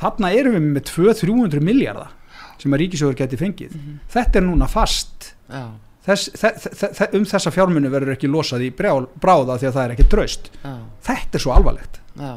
[0.00, 2.10] Þarna erum við með 200-300 miljardar
[2.58, 3.78] sem að ríkisjóður geti fengið.
[4.10, 5.32] Þetta er núna fast.
[5.50, 5.64] Já,
[6.02, 9.82] Þess, þe þe þe um þessa fjármunni verður ekki losað í bráða því að það
[9.84, 10.72] er ekki draust já,
[11.06, 12.32] þetta er svo alvarlegt já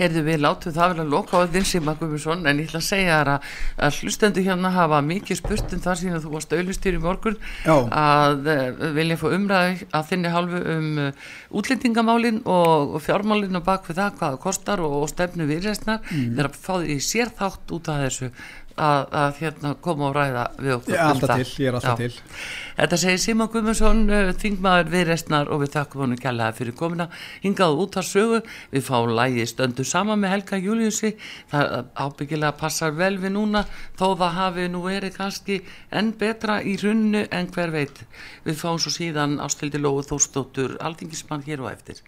[0.00, 2.80] Heyrðu við látum það vel að loka á þinn sem að Guðmundsson en ég ætla
[2.80, 3.48] að segja þér að,
[3.84, 7.36] að hlustendu hérna hafa mikið spurt um það síðan að þú varst auðlustýr í morgun
[7.66, 7.74] Já.
[8.00, 11.28] að uh, vilja fá umræði að þinni hálfu um uh,
[11.60, 16.00] útlendingamálin og, og fjármálin og bak við það hvað það kostar og, og stefnu viðræstnar
[16.00, 16.32] mm.
[16.32, 18.32] þegar að fá því sér þátt út af þessu
[18.80, 22.00] að, að hérna koma og ræða við okkur Ég um alltaf til, ég er alltaf
[22.00, 22.08] Já.
[22.08, 27.10] til Þetta segir Simon Guðmundsson, uh, þingmaður viðreistnar og við þakkum honum kærlega fyrir komina
[27.42, 28.40] hingað út að sögu.
[28.72, 31.12] Við fáum lægi stöndu saman með Helga Júliusi.
[31.52, 33.66] Það ábyggilega passar vel við núna
[34.00, 35.60] þó það hafi nú verið kannski
[35.92, 38.04] enn betra í runnu en hver veit.
[38.48, 42.00] Við fáum svo síðan ástildi Lóu Þórsdóttur, alþingismann hér og eftir.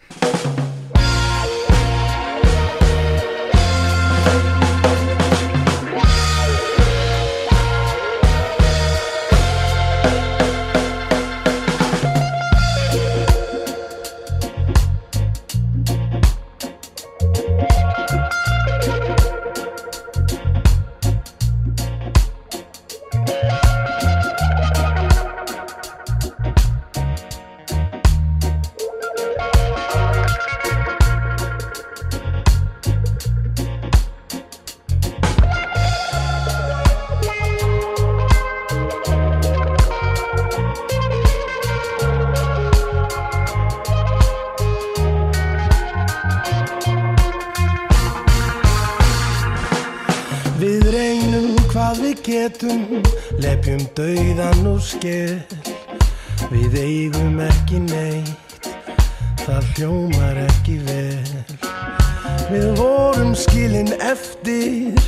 [52.62, 53.02] Getum,
[53.42, 55.42] lepjum dauðan úr sker.
[56.52, 58.68] Við eigum ekki neitt,
[59.42, 61.44] það hljómar ekki vel.
[62.52, 64.98] Við vorum skilin eftir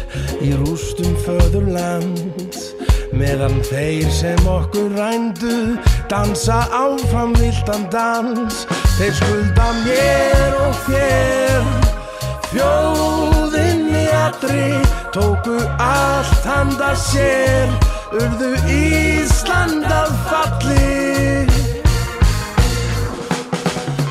[0.40, 2.58] í rústum föðurland.
[3.14, 5.76] Meðan þeir sem okkur rændu
[6.10, 8.64] dansa áfram viltan dans.
[8.96, 11.70] Þeir skulda mér og þér.
[12.50, 13.33] Þjóðinni
[14.24, 14.80] allri
[15.12, 17.68] tóku allt handa sér
[18.14, 21.46] Urðu Ísland að falli.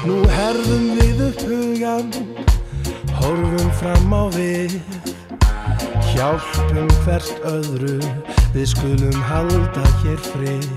[0.03, 2.11] Nú herðum við upp hugan
[3.15, 4.75] Horfum fram á við.
[6.11, 7.97] Hjálpum hvert öðru
[8.53, 10.67] Við skulum halda hér frið.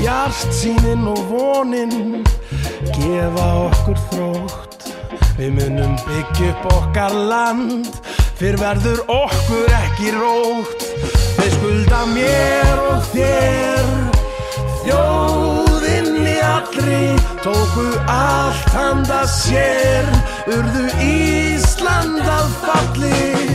[0.00, 2.24] Bjart sínin og vonin
[2.96, 4.69] Gefa okkur þrótt
[5.38, 7.90] Við munum byggja upp okkar land.
[8.40, 10.86] Fyrr verður okkur ekki rótt.
[11.36, 13.92] Þeir skulda mér og þér.
[14.80, 17.04] Þjóðinni allri
[17.44, 20.08] Tóku allt handa sér.
[20.50, 23.49] Urðu Ísland að falli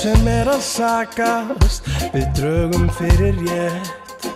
[0.00, 1.88] sem er að sakast.
[2.14, 4.28] Við drögum fyrir rétt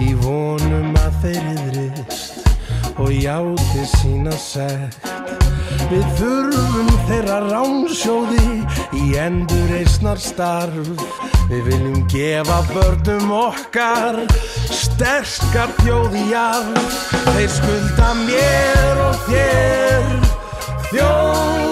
[0.00, 2.48] Í vonum að þeir yðrist
[2.98, 5.04] Og játi sína sekt.
[5.90, 8.56] Við þurfum þeirra ránsjóði
[8.96, 10.90] Í endur eisnar starf.
[11.48, 14.22] Við viljum gefa börnum okkar
[14.72, 20.14] Sterkar þjóði jarf Þeir skulda mér og þér
[20.88, 21.67] Þjóðinni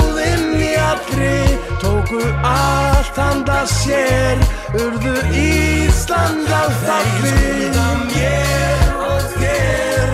[1.07, 4.39] vetri tóku allt handa sér.
[4.75, 10.11] Urðu Ísland á þappi Þeir skulda mér og þér.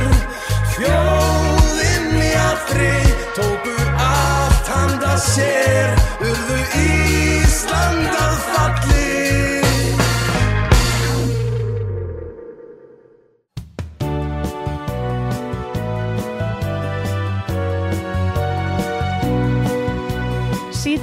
[0.74, 2.94] Fjóðinn í allri
[3.36, 5.96] tóku allt handa sér.
[6.20, 9.21] Urðu Ísland á þappi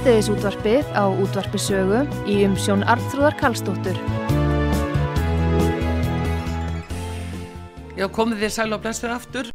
[0.00, 3.98] Síðdeðis útvarpið á útvarpisögu í umsjón Arnþrúðar Karlsdóttur.
[8.00, 9.50] Já, komið þið sæl og blessuð aftur.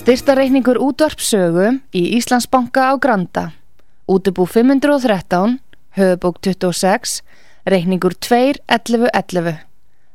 [0.00, 3.52] Styrtareikningur útvarpsögu í Íslandsbanka á Granda.
[4.08, 5.60] Útubú 513,
[6.00, 7.20] höfubók 26,
[7.68, 9.60] reikningur 2.11.11.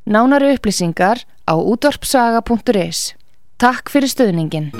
[0.02, 3.21] Nánari upplýsingar á útvarpsaga.is.
[3.62, 4.72] Takk fyrir stöðningin.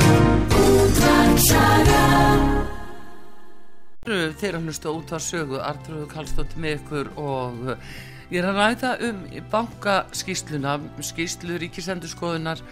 [4.03, 7.93] Þeir að hlusta út á sögu, Artrúðu Kallstótt með ykkur og uh,
[8.33, 9.21] ég er að ræða um
[9.53, 12.65] bankaskýsluna, skýslu ríkisendurskoðunar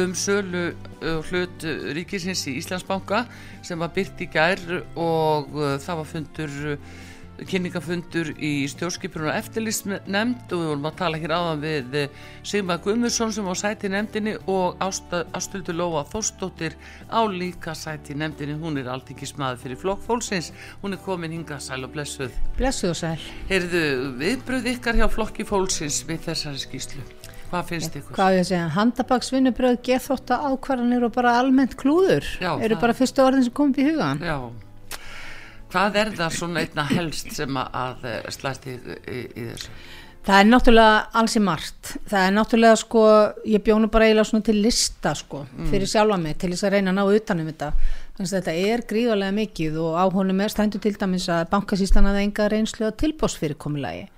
[0.00, 3.26] um sölu uh, hlut ríkisins í Íslandsbanka
[3.60, 4.64] sem var byrt í gær
[4.96, 6.56] og uh, það var fundur,
[7.46, 12.80] kynningafundur í stjórnskipunum og eftirlistnemnd og við vorum að tala hér áðan við uh, Sigmar
[12.82, 16.74] Guðmursson sem á sæti í nefndinni og Ásthildur Lóa Þórsdóttir
[17.06, 20.50] á líka sæti nefndinni, hún er alltingismæður fyrir flokk fólksins,
[20.82, 22.34] hún er komin hinga sæl og blessuð.
[22.58, 23.28] Blessuð og sæl.
[23.52, 23.84] Heyrðu,
[24.18, 27.06] viðbröð ykkar hjá flokki fólksins við þessari skýslu.
[27.48, 28.12] Hvað finnst ykkur?
[28.12, 32.96] Hvað ég að segja, handabaksvinnubröð, gethótta ákvarðanir og bara almennt klúður Já, eru það- bara
[32.98, 34.20] fyrstu orðin sem kom upp í hugan.
[34.20, 34.36] Já,
[35.72, 39.72] hvað er það svona einna helst sem að, eh, slæst í, í, í þessu?
[40.28, 41.90] Það er náttúrulega alls í margt.
[42.10, 43.02] Það er náttúrulega sko,
[43.48, 46.92] ég bjónu bara eiginlega svona til lista sko, fyrir sjálfa mig til þess að reyna
[46.92, 47.70] að ná utanum þetta.
[48.18, 52.10] Þannig að þetta er gríðarlega mikið og á honum er stændu til dæmis að bankasýslan
[52.10, 54.08] að enga reynslu að tilbósfyrirkomulagi.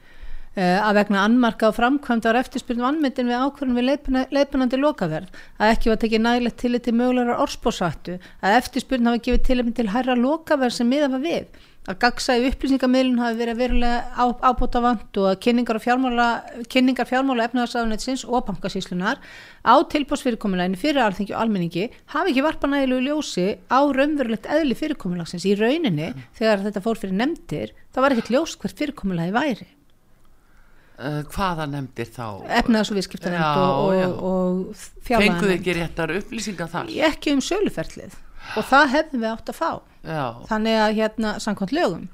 [0.60, 5.70] Uh, að vegna annmarka á framkvæmdar eftirspyrnum anmyndin við ákvörðum við leipina, leipinandi lokaverð, að
[5.72, 10.18] ekki var tekið nægilegt til til mögulegar orspósættu, að eftirspyrn hafi gefið tilefni til hærra
[10.20, 11.46] lokaverð sem miða var við,
[11.88, 16.28] að gagsaði upplýsingamiðlun hafi verið verulega á, ábóta vant og að kynningar fjármála,
[16.68, 19.24] kynningar fjármála efnaðarsáðunetsins og bankasíslunar
[19.64, 25.48] á tilbósfyrirkomuleginu fyrir alþengi og almenningi hafi ekki varpa nægilegu ljósi á raunverulegt eðli fyrirkomulagsins.
[25.48, 29.72] Í rauninni þegar þetta fór fyrir nefndir, það var ekkert ljós hvert fyrirkomulagi væri
[31.00, 32.26] Uh, hvaða nefndir þá?
[32.60, 36.90] efnaðs og viðskiptanefnd Já, og, og, og Fenguðu fjárlaganefnd ekki réttar upplýsingar þar?
[37.08, 38.18] ekki um söluferlið.
[38.58, 39.70] Og það hefðum við átt að fá.
[40.00, 42.04] Já, þannig að hérna samkvæmt lögum.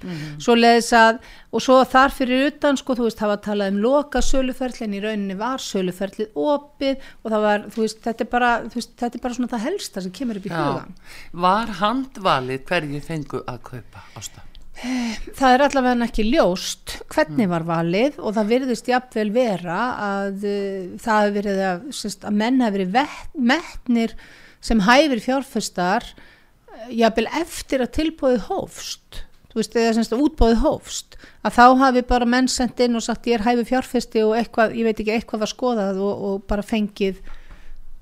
[0.42, 1.20] Svo leiðis að
[1.54, 5.02] og svo þar fyrir utan sko þú veist hafa talað um loka söluferli en í
[5.04, 7.06] rauninni var söluferlið opið.
[7.22, 10.02] Og það var þú veist þetta er bara, veist, þetta er bara svona það helsta
[10.02, 10.98] sem kemur upp í hugan
[11.46, 14.42] Var handvalið hverju fengu að kaupa ásta?
[14.76, 20.42] Það er allavega ekki ljóst hvernig var valið og það virðist jafnvel vera að
[21.36, 21.86] verið að,
[22.28, 24.16] að menn hefur verið metnir
[24.60, 29.22] sem hæfir fjárfestar uh, jafnvel eftir að tilbúið hófst.
[29.52, 31.16] Þú veist, eða semst að útbóðið hófst.
[31.46, 34.74] Að þá hafi bara menn sendt inn og sagt ég er hæfið fjárfesti og eitthvað,
[34.76, 37.22] ég veit ekki eitthvað var skoðað og, og bara fengið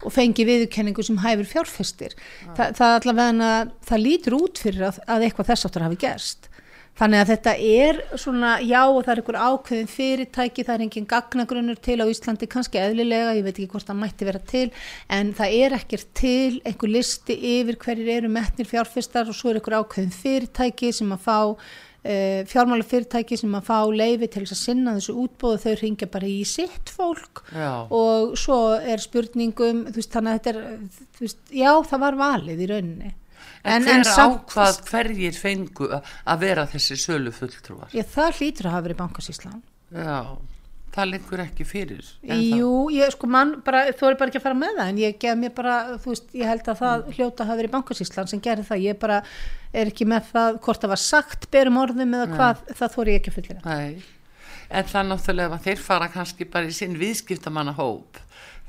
[0.05, 2.17] og fengið viðurkenningu sem hæfir fjárfestir.
[2.57, 3.53] Þa, það allavega
[3.87, 6.51] það lítur út fyrir að, að eitthvað þess áttur hafi gerst
[6.99, 11.09] þannig að þetta er svona já og það er einhver ákveðin fyrirtæki það er engin
[11.11, 14.69] gagnagrunnur til á Íslandi kannski eðlilega, ég veit ekki hvort það mætti vera til
[15.17, 19.59] en það er ekkert til einhver listi yfir hverjir eru metnir fjárfestar og svo er
[19.59, 21.39] einhver ákveðin fyrirtæki sem að fá
[22.05, 26.11] uh, fjármála fyrirtæki sem að fá leifi til þess að sinna þessu útbóðu þau ringja
[26.15, 27.43] bara í sitt fólk.
[27.51, 32.23] Já, og svo er spurningum þú veist, þannig að þetta er veist, já það var
[32.23, 33.15] valið í rauninni
[33.65, 37.89] en, hver ákvað hverjir fengu að- vera þessi sölu fulltrúar?
[37.95, 39.63] já, það hlýtur að hafa verið bankasíslan
[39.95, 40.19] Já,
[40.95, 44.59] það lengur ekki fyrir jú, ég sko mann bara, þú er bara ekki að fara
[44.59, 47.49] með það en ég gef mér bara, þú veist, ég held að það hljóta að
[47.51, 48.83] hafa verið bankasíslan sem gerir það.
[48.85, 49.23] Ég bara
[49.75, 53.21] er ekki með það hvort það var sagt berum orðum eða hvað, það þóri ég
[53.23, 54.03] ekki að fullina Nei,
[54.71, 58.21] en það náttúrulega að þeir fara kannski bara í sinn viðskiptamanna hóp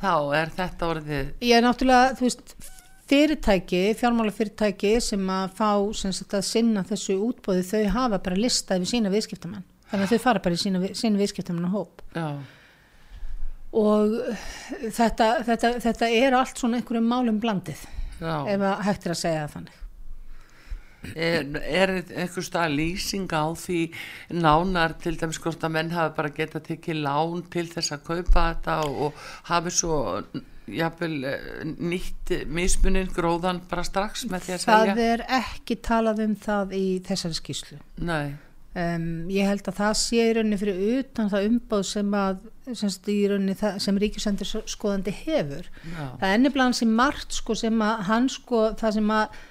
[0.02, 2.56] þá er þetta orðið ég er náttúrulega, þú veist
[3.10, 8.80] fyrirtæki, fjármálafyrirtæki sem að fá sem sagt að sinna þessu útbóði þau hafa bara lista
[8.80, 12.02] yfir sína viðskiptamann þannig að þau fara bara í sína, sína viðskiptamann hóp.
[12.18, 12.42] Já,
[13.76, 14.20] og
[14.96, 17.82] þetta, þetta, þetta er allt svona einhverjum málum blandið
[18.22, 18.36] já.
[18.48, 19.82] ef að hægt er að segja það þannig.
[21.06, 23.82] Er, er einhver stað lýsing á því
[24.34, 28.46] nánar til dæmis hvort að menn hafi bara getað tekið lán til þess að kaupa
[28.48, 30.00] þetta og, og hafi svo
[30.72, 35.12] jafnvel eh, nýtt mismunin gróðan bara strax með því að það selja?
[35.14, 38.36] er ekki talað um það í þessari skýslu Nei,
[38.74, 42.94] um, ég held að það sé í rauninni fyrir utan það umbáð sem að sem,
[43.54, 45.68] það, sem ríkisendur skoðandi hefur.
[45.86, 46.06] Já.
[46.22, 49.44] það er nefnilega hans í margt sko sem að hann sko það sem að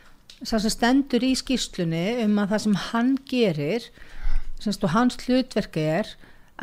[0.45, 3.89] það sem stendur í skýrslunni um að það sem hann gerir
[4.59, 6.15] sem sagt, og hans hlutverk er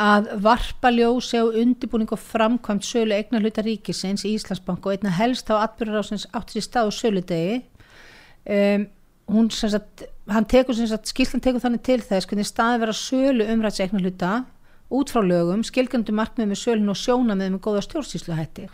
[0.01, 5.11] að varpa ljósi á undibúning og framkvæmt sölu eignar hluta ríkisins í Íslandsbank og einna
[5.13, 7.59] helst á atbyrðarásins átti sér stað og söludegi.
[8.49, 8.87] Um,
[9.31, 12.95] hún sem sagt hann tekur sem sagt, skýrslan tekur þannig til þess hvernig staði vera
[12.97, 14.31] sölu umræts eignar hluta
[14.91, 18.67] út frá lögum, skilgjöndu markmið með sölun og sjónamið með góða stjórnsýsluhætti.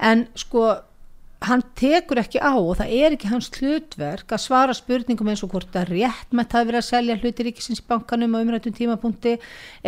[0.00, 0.70] En sko
[1.40, 5.54] hann tekur ekki á og það er ekki hans hlutverk að svara spurningum eins og
[5.54, 9.36] hvort að rétt með það verið að selja hluti ríkisins í bankanum á umrættum tímapunkti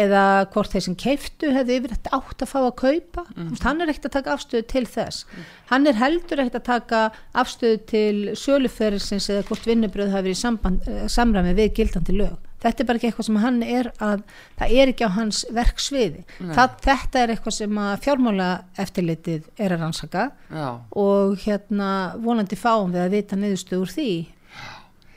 [0.04, 0.22] eða
[0.54, 3.26] hvort þeir sem keiftu hefði yfir þetta átt að fá að kaupa.
[3.36, 3.50] Mm.
[3.66, 5.26] hann er ekkert að taka afstöðu til þess.
[5.68, 7.02] Hann er heldur ekkert að taka
[7.44, 12.88] afstöðu til söluferðisins eða hvort vinnubröð hafi verið eh, samræmi við gildandi lög þetta er
[12.88, 14.24] bara ekki eitthvað sem hann er að
[14.60, 16.24] það er ekki á hans verksviði.
[16.42, 18.50] Það, þetta er eitthvað sem að fjármála
[18.84, 20.68] eftirlitið er að rannsaka Já.
[21.04, 21.90] og hérna
[22.22, 24.10] vonandi fáum við að vita niðurstöð úr því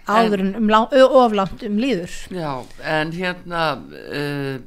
[0.05, 0.71] áður en um,
[1.17, 2.13] oflangt um líður.
[2.33, 2.51] Já,
[2.85, 4.59] en hérna uh,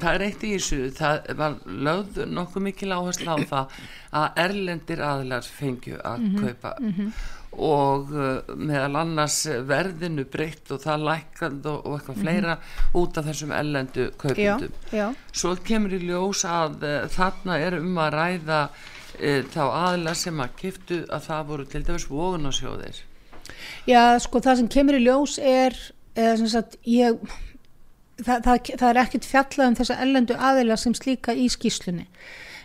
[0.00, 0.80] það er eitt í þessu.
[0.96, 3.76] Það var lögð nokkuð mikil áherslu á það
[4.22, 6.74] að erlendir aðlar fengju að kaupa
[7.52, 12.56] og uh, meðal annars verðinu breytt og það lækkand og, og eitthvað fleira
[12.96, 14.74] út af þessum erlendu já, kaupendum.
[14.92, 20.14] Já, svo kemur í ljós að uh, þarna er um að ræða uh, þá aðla
[20.16, 23.02] sem að kiftu að það voru til dæmis vogunasjóðir
[23.88, 25.76] já, sko það sem kemur í ljós er
[26.16, 27.20] eða sem sagt ég
[28.22, 32.08] það, það, það er ekkert fjallað um þessa ellendu aðila sem slíka í skýslunni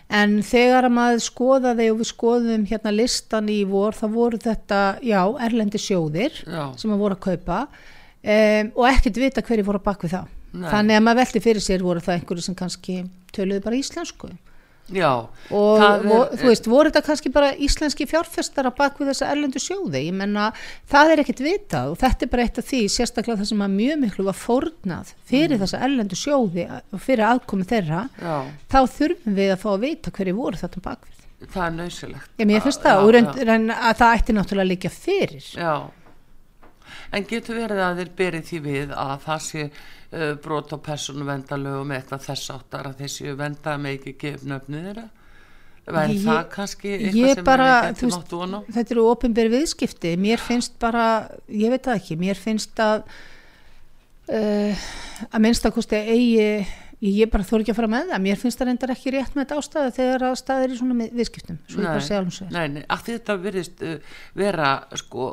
[0.08, 4.80] en þegar að maður skoðaði og við skoðum hérna listan í vor þá voru þetta,
[5.04, 6.64] já, erlendi sjóðir Já.
[6.80, 10.34] sem að voru að kaupa um, og ekkert vita hverju voru að bak við það
[10.48, 10.68] Nei.
[10.72, 12.98] þannig að maður velti fyrir sér voru það einhverju sem kannski
[13.36, 14.30] töluðu bara íslensku
[14.88, 15.10] Já,
[15.52, 19.60] og er- þú veist, voru þetta kannski bara íslenski fjárfestar að bak við þessa erlendu
[19.60, 20.00] sjóði?
[20.08, 20.46] Ég menna,
[20.88, 23.74] það er ekkert vitað og þetta er bara eitt af því, sérstaklega það sem að
[23.76, 28.36] mjög miklu var fórnað fyrir þessa erlendu sjóði og fyrir aðkomi þeirra já,
[28.72, 31.14] þá þurfum við að fá að vita hverju voru þetta bak við.
[31.52, 34.90] Það er nöysilegt ég finnst það, og reynd, reynd, að það ætti náttúrulega að liggja
[34.90, 35.44] fyrir.
[35.54, 35.74] Já,
[37.12, 39.68] en getur verið að þeir berið því við að það sé
[40.12, 45.06] uh, brot á persónuvendalögum eitthvað þess áttar að þessi venda með ekki gefn öfnið þeirra?
[45.88, 48.62] Væri Ég- það kannski eitthvað sem bara, við þú getum veist, átt vona?
[48.76, 51.04] þetta eru ofinberi viðskipti mér finnst bara,
[51.48, 53.06] ég veit það ekki mér finnst að
[54.28, 54.84] uh,
[55.30, 56.66] að minnstakosti eigi
[57.00, 59.44] ég, bara þór ekki að fara með það mér finnst það reyndar ekki rétt með
[59.46, 63.84] þetta ástæðu þegar að staðir í svona viðskiptum svo svo nei, nei, að þetta virðist
[63.86, 63.96] uh,
[64.38, 65.30] vera sko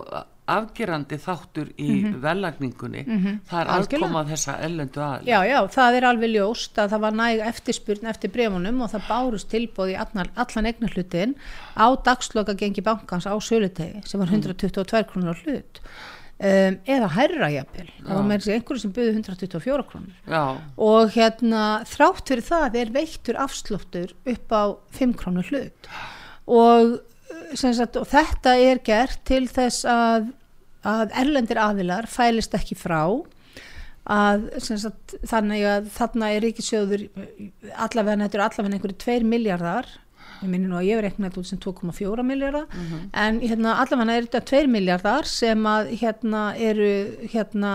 [0.48, 3.40] afgerandi þáttur í mm velagningunni það er Mhm.
[3.50, 3.82] Algjörlega.
[3.82, 8.10] aðkoma þessa ellendu aðal Já, já, það er alveg ljóst að það var næg eftirspurn
[8.12, 11.36] eftir brefunum og það bárust tilbóð í allan, allan eignarhlutin
[11.78, 15.80] á dagsloka gengi bankans á sölutegi sem var 122 krónur á hlut.
[16.38, 17.88] Um, eða hærra jafnvel.
[18.04, 20.16] Það var með þessi einhverju sem byggði 124 krónur.
[20.28, 25.88] Já, og hérna þrátt fyrir það er veittur afsláttur upp á 5 krónur hlut.
[26.46, 27.00] Og,
[27.56, 30.32] sagt, og þetta er gert til þess að,
[30.86, 33.02] að erlendir aðilar fælist ekki frá
[34.06, 37.06] að sagt, þannig að þarna er ríkisjóður
[37.74, 39.90] allavega þetta er allavega einhverju 2 miljardar
[40.44, 42.68] ég minni nú að ég er reiknað þetta út sem 2,4 miljardar
[43.26, 46.92] en hérna allavega er þetta 2 miljardar sem að hérna eru
[47.34, 47.74] hérna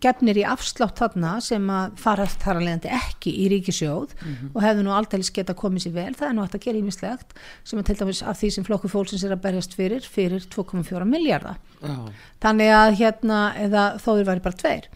[0.00, 4.14] gefnir í afslátt þarna sem að fara þar að leiðandi ekki í ríkisjóð
[4.54, 7.34] og hefðu nú aldeilis geta komið sér vel, það er nú hægt að gera ímislegt
[7.64, 11.08] sem er til dæmis af því sem flokku fólksins er að berjast fyrir, fyrir 2,4
[11.08, 11.96] miljardar já,
[12.44, 14.88] þannig að hérna eða þó þeir væri bara tveir.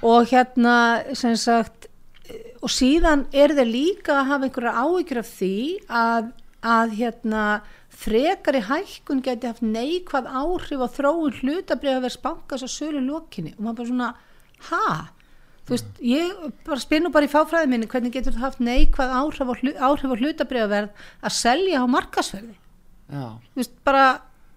[0.00, 0.76] Og hérna
[1.12, 1.90] sem sagt
[2.60, 5.56] og síðan er þeir líka að hafa einhverja áhyggjur af því
[5.88, 7.44] að, að hérna
[8.00, 13.80] frekari hækkun geti haft neikvað áhrif á þróun hlutabriðavers bankas og sölu lokinni og maður
[13.80, 14.10] bara svona,
[14.68, 14.86] ha?
[15.68, 16.32] Þú veist, ég
[16.66, 19.72] bara spyr nú bara í fáfræði minni hvernig getur það haft neikvað áhrif á, hlu,
[19.78, 22.56] áhrif á hlutabriðaverð að selja á markasverði?
[23.10, 24.04] já, Þú veist, bara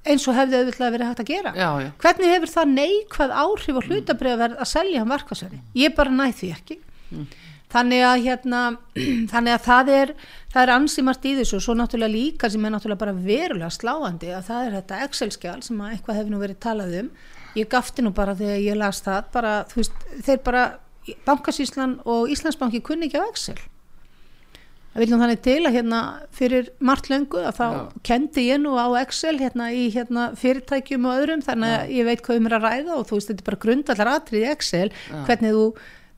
[0.03, 1.89] eins og hefði auðvitað verið hægt að gera já, já.
[2.03, 6.49] hvernig hefur það neikvæð áhrif á hlutabriðaverð að selja á markasverði ég bara næ því
[6.57, 6.79] ekki
[7.73, 8.63] þannig að hérna
[9.31, 10.11] þannig að það er,
[10.53, 13.71] það er ansi margt í þessu og svo náttúrulega líka sem er náttúrulega bara verulega
[13.73, 17.09] sláandi að það er þetta Excel-skjál sem að eitthvað hefur nú verið talað um
[17.59, 20.63] ég gafti nú bara þegar ég las það bara, veist, þeir bara
[21.27, 23.59] bankasýslan og Íslandsbanki kunni ekki á Excel.
[24.93, 25.99] Það vil nú þannig til að hérna
[26.37, 27.79] fyrir margt löngu að þá Já.
[28.05, 32.21] kendi ég nú á Excel hérna í hérna fyrirtækjum og öðrum þannig að ég veit
[32.21, 34.91] hvað um er að ræða og þú veist þetta er bara grundallar atrið í Excel
[35.25, 35.65] hvernig þú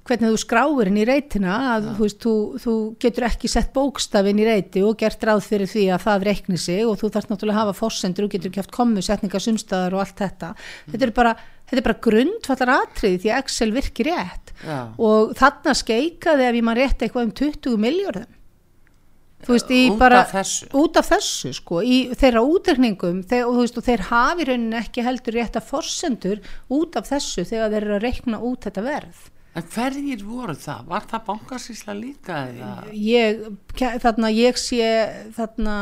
[0.05, 4.41] hvernig þú skráir inn í reytina að þú, veist, þú, þú getur ekki sett bókstafinn
[4.41, 7.57] í reyti og gert ráð fyrir því að það reikni sig og þú þarf náttúrulega
[7.57, 10.53] að hafa fórsendur og getur ekki haft komu, setningar, sumstaðar og allt þetta.
[10.93, 11.35] Þetta er bara,
[11.65, 14.45] þetta er bara grundvallar atriði því að Excel virkir rétt.
[14.63, 14.79] Já.
[14.97, 18.31] og þarna skeikaði ef ég maður rétt eitthvað um 20 miljörðum
[19.45, 20.21] þú veist, Út bara
[20.79, 24.79] út af þessu sko, í þeirra útreikningum þeir, og, þú veist, og þeir hafi rauninni
[24.79, 26.41] ekki heldur rétt að forsendur
[26.73, 29.25] út af þessu þegar þeir eru að reikna út þetta verð
[29.55, 30.85] En hverjir voru það?
[30.91, 32.71] Var það bankasísla líka eða?
[32.91, 33.45] ég,
[34.03, 34.89] þarna ég sé
[35.37, 35.75] þarna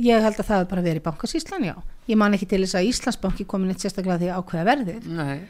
[0.00, 1.74] ég held að það bara verið í bankasíslan já
[2.10, 5.40] ég man ekki til þess að Íslandsbanki komin eitt sérstaklega því að ákveða verðið Nei,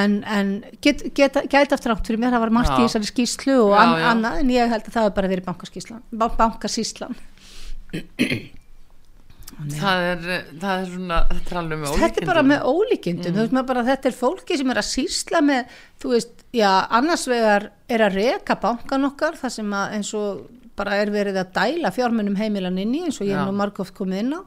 [0.00, 2.86] en, en get, get, gæti aftur átt fyrir mér það var margt í Já.
[2.86, 4.06] þessari skýslu og Já, an, já.
[4.12, 6.02] annað en ég held að það bara verið bankasíslan
[6.40, 7.18] bankasíslan
[9.80, 10.22] það er,
[10.62, 12.52] það er svona, þetta er alveg með þetta er bara ólíkindum.
[12.52, 16.70] með ólíkindum maður bara þetta er fólki sem er að sísla með þú veist, já,
[16.98, 20.48] annars vegar er að reka bankan okkar það sem að eins og
[20.80, 23.92] bara er verið að dæla fjármunum heimilan inn í eins og ég er nú margóft
[23.96, 24.40] komið inn á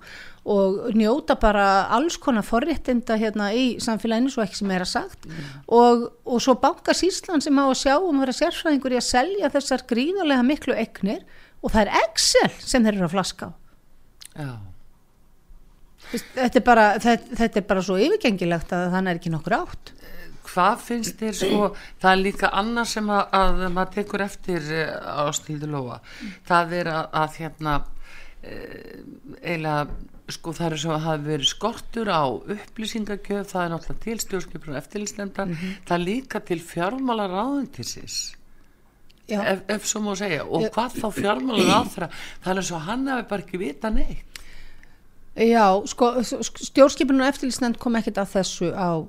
[0.44, 5.28] og njóta bara alls konar forréttinda hérna í samfélaginu svo ekki sem er að sagt
[5.72, 9.52] og, og svo bankasíslan sem á að sjá um að vera sérfræðingur í að selja
[9.54, 11.24] þessar gríðarlega miklu egnir
[11.64, 13.52] og það er Excel sem þeir eru að flaska á.
[14.34, 14.52] Já,
[16.22, 19.94] þetta er bara, þetta, þetta er bara svo yfirgengilegt að þannig er ekki nokkur átt.
[20.54, 21.68] Hvað finnst þér sko,
[22.04, 26.00] það er líka annað sem að, að maður tekur eftir eh, á stíðu lóa,
[26.50, 27.78] það er að, að hérna
[28.44, 29.00] eh,
[29.42, 29.88] eiginlega
[30.32, 34.72] sko það er sem að hafa verið skortur á upplýsingagjöf, það er náttúrulega til stjórnskipur
[34.72, 35.52] og eftirlýsnefndar,
[35.88, 38.20] það er líka til fjármála ráðundisins
[39.28, 39.40] Já.
[39.48, 40.44] ef, ef svo má segja.
[40.44, 42.10] Og hvað þá fjármála ráðra
[42.44, 44.33] það er og hann hafi bara ekki vita neitt
[45.34, 49.02] Já, sko, stjórnskipinu og eftirlýsnefnd kom ekkert að þessu á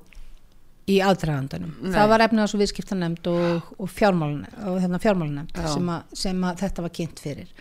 [0.89, 1.73] í aðdragandanum.
[1.81, 1.93] Nei.
[1.93, 5.69] Það var efnið og viðskiptanemnd og, og fjármálanemnd, og hérna fjármálanemnd Já.
[5.73, 5.91] sem,
[6.25, 7.53] sem að þetta var kynnt fyrir.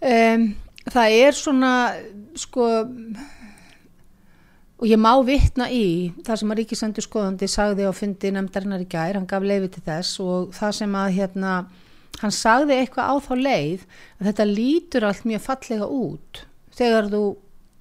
[0.00, 0.46] Um,
[0.90, 1.72] það er svona,
[2.38, 2.66] sko,
[4.80, 8.90] og ég má vitna í það sem að ríkisendur skoðandi sagði á fundi nefndarinnar í
[8.90, 11.56] gær, hann gaf leiði til þess og það sem að hérna,
[12.22, 13.84] hann sagði eitthvað á þá leið
[14.18, 16.46] að þetta lítur allt mjög fallega út
[16.76, 17.22] þegar þú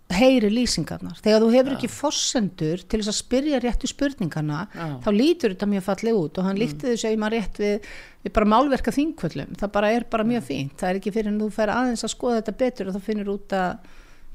[0.10, 4.88] heyri lýsingarnar, þegar þú hefur ekki forsendur til þess að spyrja réttu spurningana Já.
[5.06, 7.90] þá lítur þetta mjög fallega út og hann líkti þessu að ég maður rétt við,
[8.26, 10.76] við bara málverka þingvöllum, það bara er bara mjög fínt.
[10.82, 13.32] Það er ekki fyrir en þú fer aðeins að skoða þetta betur og þá finnur
[13.36, 13.90] út að,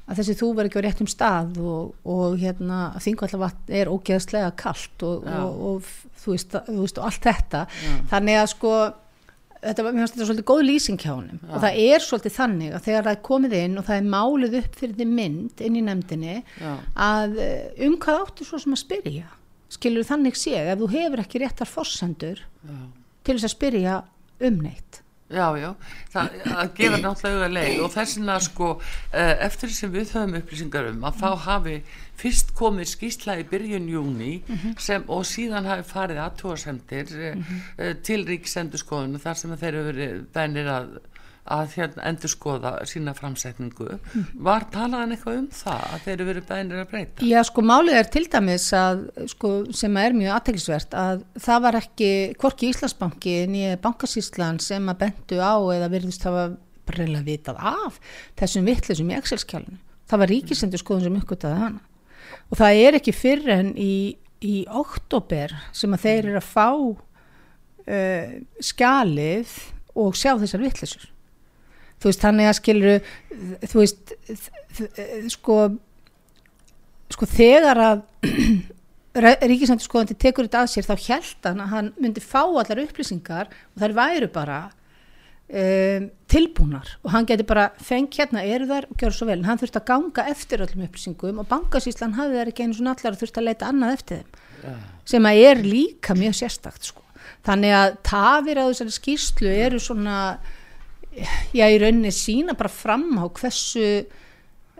[0.05, 5.07] að þessi þú verður ekki á réttum stað og, og hérna þingvallavatn er ógeðslega kalt
[5.09, 5.39] og, Já.
[5.43, 7.65] og, og þú veist og allt þetta.
[8.13, 8.77] Þannig að sko
[9.65, 13.07] þetta var, þetta svolítið góð lýsing hjá honum og það er svolítið þannig að þegar
[13.07, 16.35] það er komið inn og það er málið upp fyrir því mynd inn í nefndinni
[16.41, 16.73] Já.
[17.07, 19.31] að eh, um hvað áttu svo sem að spyrja
[19.75, 22.77] skilur þannig sé ef þú hefur ekki réttar forsendur Já.
[23.25, 23.97] til þess að spyrja
[24.45, 25.01] um neitt
[25.35, 25.69] Já, já,
[26.13, 26.35] það,
[26.77, 27.79] gefur náttúrulega leið.
[27.83, 28.69] Og þess vegna sko
[29.11, 31.75] eh, eftir sem við höfum upplýsingar um að þá hafi
[32.15, 34.37] fyrst komið skýrsla í byrjun júni
[34.79, 37.43] sem, og síðan hafi farið aðtúasendir mm
[38.05, 40.87] til ríkisendurskoðun þar sem þeir eru verið bennir að,
[41.45, 43.99] að hérna endurskoða sína framsetningu
[44.47, 47.99] var talaðan eitthvað um það að þeir eru verið bennir að breyta Já, sko, málið
[47.99, 53.35] er til dæmis að, sko, sem er mjög aðteklisvert að það var ekki, hvorki Íslandsbanki
[53.53, 56.47] nýja bankasýslan sem að bentu á eða virðist hafa
[56.85, 57.99] breyla vitað af
[58.39, 59.79] þessum vittlisum í Excel-skjálinu.
[60.05, 61.81] Það var ríkisendur skoðun sem uppgötaði hana.
[62.49, 63.95] Og það er ekki fyrr en í,
[64.45, 69.57] í oktober sem að þeir eru að fá uh, skjalið
[69.95, 71.09] og sjá þessar vittlisur.
[72.01, 73.11] Þú veist, þannig að skilur,
[73.71, 74.15] þú veist,
[75.33, 75.59] sko,
[77.15, 78.01] sko þegar að
[79.49, 83.47] ríkisendur skoðandi tekur þetta að sér þá held hann að hann myndi fá allar upplýsingar
[83.47, 86.89] og þær væru bara um, tilbúnar.
[87.05, 89.39] Og hann geti bara feng hérna eru þær og gjör svo vel.
[89.39, 92.95] En hann þurfti að ganga eftir öllum upplýsingum og bankasýslan hafði þær ekki einu svona
[92.97, 94.83] allar og þurfti að leita annað eftir þeim.
[95.05, 97.01] Sem að er líka mjög sérstakt sko.
[97.45, 100.17] þannig að tafir á þessari skýrslu eru svona
[101.55, 104.05] já í rauninni sína bara fram á hversu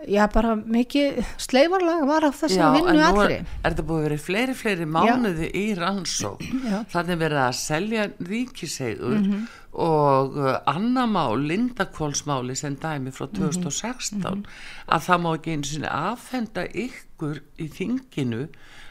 [0.06, 3.36] já bara mikið sleifarlag var á þessari Já, en vinnu nú er, allri.
[3.64, 6.82] er þetta búið að vera fleiri, fleiri mánuði í rannsók Já.
[6.92, 9.46] þannig verið að selja ríkisegur Mhm.
[9.76, 14.44] og uh, annar mál, Lindakvólsmáli sem dæmi frá 2016
[14.88, 18.46] að það má ekki einu sinni afhenda ykkur í þinginu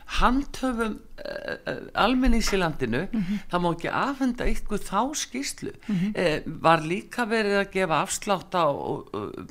[0.05, 3.01] handhöfum uh, almennings í landinu
[3.49, 8.69] það má ekki afhenda ykkur þá skýslu uh, var líka verið að gefa afslátt á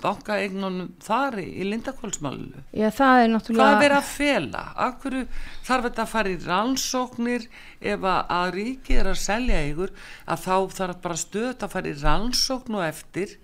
[0.02, 3.64] bankaeignunum þar í, í Lindakvólsmálinu Já, það er náttúrulega...
[3.64, 4.64] Hvað er verið að fela?
[4.86, 5.18] Akkur
[5.66, 7.48] þarf þetta að fara í rannsóknir
[7.80, 9.94] ef að, að ríkið er að selja ykkur
[10.24, 13.36] að þá þarf bara stöðt að fara í rannsókn og eftir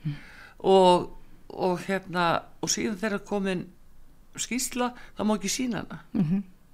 [0.62, 1.10] og,
[1.50, 2.30] og hérna
[2.60, 3.66] og síðan þegar komin
[4.38, 6.00] skýsla það má ekki sína hana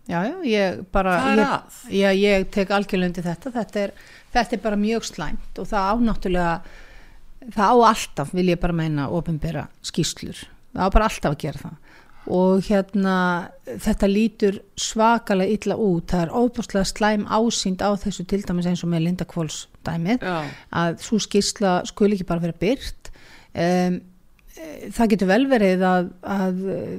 [0.07, 1.15] Já, já, ég bara...
[1.35, 1.49] Ég?
[1.99, 3.51] Já, ég tek algjörlega undir þetta.
[3.57, 3.95] Þetta er,
[4.37, 6.53] þetta er bara mjög slæmt og það á náttúrulega,
[7.57, 10.45] það á alltaf, vil ég bara meina, ofinbera skýslur.
[10.77, 11.83] Það á bara alltaf að gera það.
[12.37, 13.17] Og hérna,
[13.83, 16.09] þetta lítur svakalega illa út.
[16.11, 20.27] Það er óbúslega slæm ásýnd á þessu til dæmis eins og með Linda Kvóls dæmið
[20.27, 23.11] að svo skýrsla skuli ekki bara vera byrt.
[23.55, 24.01] Um,
[24.95, 26.99] það getur vel verið að, að eh,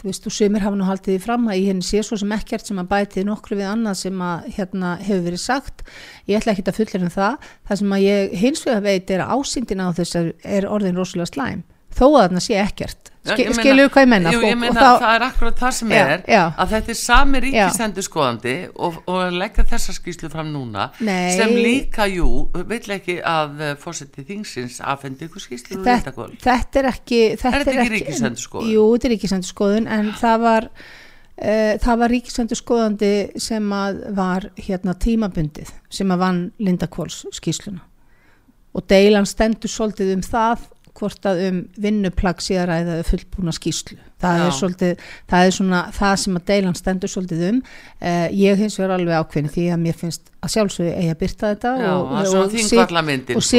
[0.00, 2.34] þú veist, og sömur hafa nú haldið því fram að í henni sé svo sem
[2.36, 5.86] ekkert sem að bætið nokkru við annað sem að hérna hefur verið sagt.
[6.26, 7.48] Ég ætla ekki að fullera um það.
[7.68, 10.20] Það sem að ég hins vegar veit er að ásýndin á þess
[10.56, 11.64] er orðin rosalega slæm
[11.96, 15.14] þó að þarna sé ekkert Já, skilur hvað ég menna Jú, ég meina þá- það
[15.16, 16.42] er akkurat það sem Já, er já.
[16.62, 18.54] að þetta er sami ríkisendurskoðandi
[18.86, 21.32] og, og leggja þessa skýslu fram núna Nei.
[21.34, 22.28] sem líka, jú,
[22.70, 27.74] vill ekki að uh, fórseti þingsins afhendi ykkur skýslu þetta, þetta er ekki þetta þetta
[27.80, 28.70] ekki ríkisendurskoðun?
[28.76, 33.12] Jú, þetta er ríkisendurskoðun en það var uh, það var ríkisendurskoðandi
[33.48, 37.82] sem að var hérna tímabundið sem að vann Linda Kvóls skýsluna
[38.76, 40.66] og deilan stendur svolítið um það
[40.96, 44.44] hvort að um vinnuplagg sé að ræða eða fullbúna skýslu það Já.
[44.46, 48.78] er, svolítið, það er svona það sem að deilan stendur svolítið um uh, ég hins
[48.80, 52.14] vegar alveg ákveðin því að mér finnst að sjálfsögðu eigi að byrta þetta Já, og,
[52.22, 53.50] er sit- Þingvallamyndin, og sko.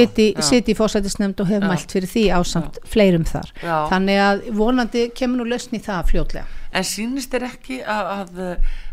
[0.41, 1.67] siti, í fósætisnefnd og hef Já.
[1.69, 3.53] mælt fyrir því ásamt fleirum þar
[3.93, 8.41] þannig að vonandi kemur nú lausn í það fljótlega En sýnist þér ekki að, að,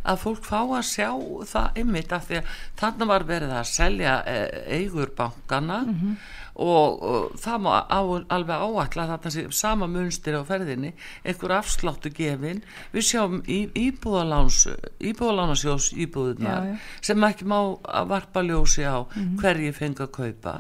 [0.09, 1.09] að fólk fá að sjá
[1.51, 6.15] það ymmit af því að þarna var verið að selja eh, eigur bankana Mhm.
[6.55, 7.99] Og, og það má á,
[8.31, 10.93] alveg áætla að þetta sé sama munstir á ferðinni,
[11.27, 12.63] einhver afsláttu gefin,
[12.95, 13.59] við sjáum í,
[15.01, 16.77] íbúðalánasjós íbúðunar Já, já.
[17.05, 19.37] sem ekki má að varpa ljósi á Mhm.
[19.41, 20.59] hverju fengi að kaupa.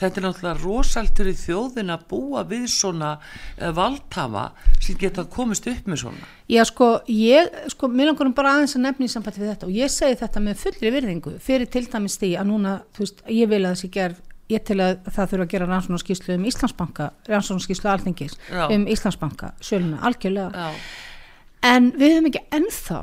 [0.00, 3.18] Þetta er náttúrulega rosaltur í þjóðin að búa við svona
[3.60, 6.24] uh, valdhafa sem geta komist upp með svona.
[6.48, 9.66] Já sko, ég, sko, mér langar nú bara aðeins að nefna í sambandi við þetta
[9.68, 13.22] og ég segi þetta með fullri virðingu fyrir til dæmis því að núna, þú veist,
[13.28, 14.16] ég vil að þessi gerð
[14.50, 18.64] ég til að það þurfa að gera rannsóknarskíslu um Íslandsbanka, rannsóknarskíslu alþingis Já.
[18.74, 20.70] um Íslandsbanka, söluna, algjörlega Já.
[21.70, 23.00] en við höfum ekki ennþá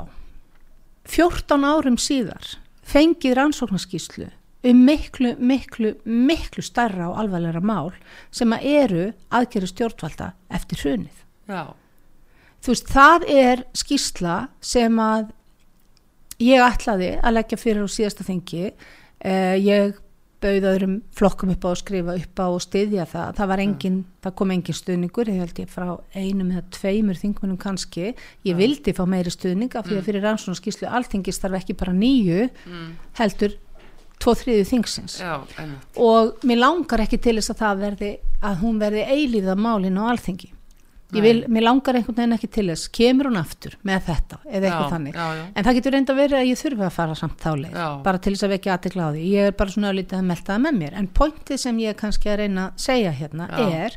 [1.08, 2.54] 14 árum síðar
[2.88, 4.30] fengið rannsóknarskíslu
[4.68, 7.92] um miklu, miklu, miklu starra og alvarlega mál
[8.34, 11.20] sem að eru aðgerið stjórnvalda eftir hrunið.
[11.48, 11.62] Já,
[12.58, 15.28] Þú veist, það er skísla sem að
[16.42, 18.72] ég ætlaði að leggja fyrir á síðasta þingi.
[19.18, 19.98] Eh, ég
[20.42, 23.30] bauð öðrum flokkum upp á að skrifa upp á og styðja það.
[23.38, 27.60] Það var engin, það kom engin stuðningur, ég held ég frá einum eða tveimur þingmunum
[27.62, 28.12] kannski.
[28.46, 32.50] Ég vildi fá meiri stuðning af því að fyrir rannsóknarskíslu alþingis þarf ekki bara nýju,
[33.18, 33.56] heldur
[34.18, 35.18] tvo þriðu þingsins.
[35.22, 35.34] Já,
[36.02, 38.12] og mér langar ekki til þess að það verði
[38.42, 40.52] að hún verði eilíða málin á alþingi
[41.16, 42.88] ég vil, mér langar einhvern veginn ekki til þess.
[42.92, 45.44] Kemur hún aftur með þetta eða eitthvað Já, þannig, já, já.
[45.54, 47.86] en það getur reynda verið að ég þurfi að fara samt þá leið, Já.
[48.04, 50.52] bara til þess að vekja aðtekla á því, ég er bara svona lítið að melta
[50.52, 50.98] það með mér.
[51.00, 53.96] En pointið sem ég kannski að reyna að segja hérna er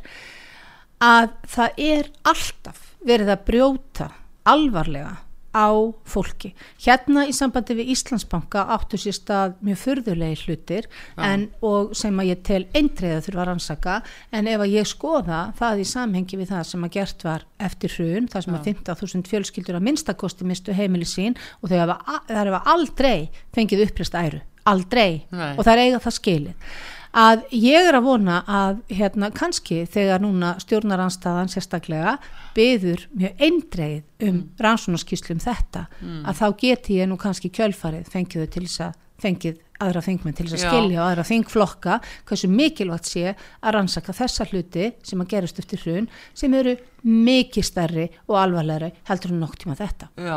[1.02, 4.08] að það er alltaf verið að brjóta
[4.48, 5.16] alvarlega
[5.52, 5.68] á
[6.08, 6.52] fólki.
[6.80, 10.88] Hérna í sambandi við Íslandsbanka áttu sér stað mjög furðulegi hlutir
[11.20, 13.98] en, og sem að ég tel eindreiða þurfa að rannsaka
[14.32, 17.96] en ef að ég skoða það í samhengi við það sem að gert var eftir
[17.98, 23.28] hrun, það sem að 15.000 fjölskyldur að minnstakosti mistu heimili sín og þau hafa aldrei
[23.54, 25.22] fengið upprist æru, aldrei.
[25.30, 25.52] Nei.
[25.56, 26.74] og það er eiga það skilið
[27.12, 32.16] að ég er að vona að hérna kannski þegar núna stjórnaranstaðan sérstaklega
[32.56, 34.40] byður mjög eindreið um mm.
[34.64, 38.98] rannsónaskíslu um þetta að þá geti ég nú kannski kjölfarið fengið þau til þess að
[39.22, 41.98] fengið aðra þingmenn til þess að skilja og aðra þingflokka
[42.28, 46.08] hversu mikilvægt sé að rannsaka þessa hluti sem að gerast eftir hrun
[46.38, 50.08] sem eru mikið stærri og alvarlegri heldur en nokk tíma þetta.
[50.22, 50.36] Já,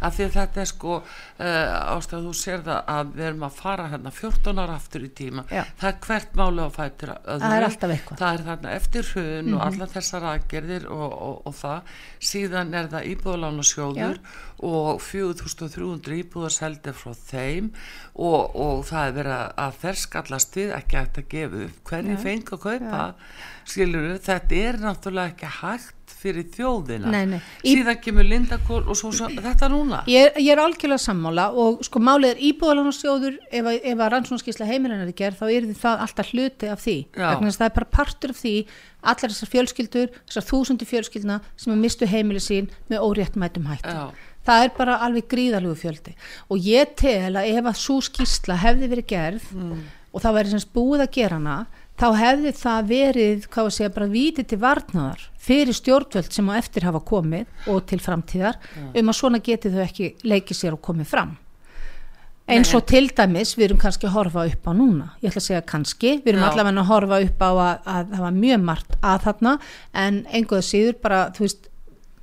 [0.00, 3.58] af því að þetta er sko uh, ástæð þú sér það að við erum að
[3.60, 5.44] fara hérna 14 ára aftur í tíma.
[5.52, 5.64] Já.
[5.76, 8.16] það er hvert máli á fætur öðru Það er alltaf eitthvað.
[8.16, 8.20] Mhm.
[8.22, 11.94] það er þarna eftir hrun og allar þessar aðgerðir og, og, og það.
[12.32, 14.20] Síðan er það íbúðalána sjóður
[14.66, 17.70] og 4300 íbúðar seldi frá þeim
[18.14, 22.18] og, og það er verið að- að þær skallast við ekki að gefa upp hvernig
[22.22, 23.04] fengi að kaupa.
[23.66, 27.10] Skilur þetta er náttúrulega ekki hægt fyrir þjóðina.
[27.12, 27.40] Nei, nei.
[27.64, 30.02] Síðan kemur Lindakól og svo, svo þetta núna?
[30.10, 34.68] Ég er, ég er algjörlega sammála og sko málið er íbúðalánastjóður ef, ef að rannsónskísla
[34.68, 36.96] heimilinnar er gerð þá er það alltaf hluti af því.
[37.16, 38.54] Það er bara partur af því
[39.06, 43.92] allar þessar fjölskyldur, þessar þúsundir fjölskyldna sem mistu heimili sín með óréttmætum hætti.
[43.94, 44.10] Já.
[44.46, 46.14] það er bara alveg gríðalegu fjöldi.
[46.50, 49.46] Og ég tel að ef að svo skísla hefði verið gerð
[50.16, 51.56] og það væri semst búið að gera hana
[51.96, 56.58] þá hefði það verið, hvað að segja, bara vítið til varnaðar fyrir stjórnvöld sem á
[56.58, 58.60] eftir hafa komið og til framtíðar
[58.92, 61.36] um að svona geti þau ekki leikið sér og komið fram.
[62.46, 65.06] Eins og til dæmis við erum kannski að horfa upp á núna.
[65.18, 66.50] Ég ætla að segja kannski, við erum Já.
[66.52, 69.54] allavega að horfa upp á að, að það var mjög margt að þarna
[70.04, 71.66] en einhverða síður bara þú veist,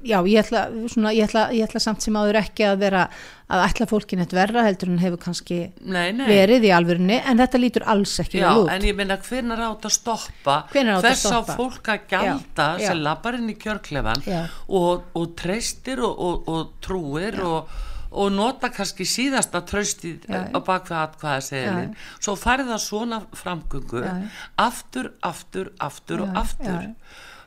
[0.03, 3.05] já ég ætla, svona, ég ætla, ég ætla samt sem áður ekki að vera
[3.53, 6.25] að ætla fólkin eitt verra heldur en hefur kannski nei, nei.
[6.29, 9.63] verið í alvörinni en þetta lítur alls ekki Já, út en ég meina hvernig er
[9.67, 12.35] átt að stoppa þess að fólk að Já,
[12.79, 12.85] já.
[12.87, 14.43] sem lappar inn í kjörklefan Já.
[14.67, 17.73] og, og treystir og, og, og trúir og,
[18.13, 20.49] og nota kannski síðasta tröstið Já, já.
[20.55, 24.29] á bakvið atkvæða seglin svo færði það svona framgöngu Já, já.
[24.67, 26.93] aftur, aftur, aftur og Já, aftur já.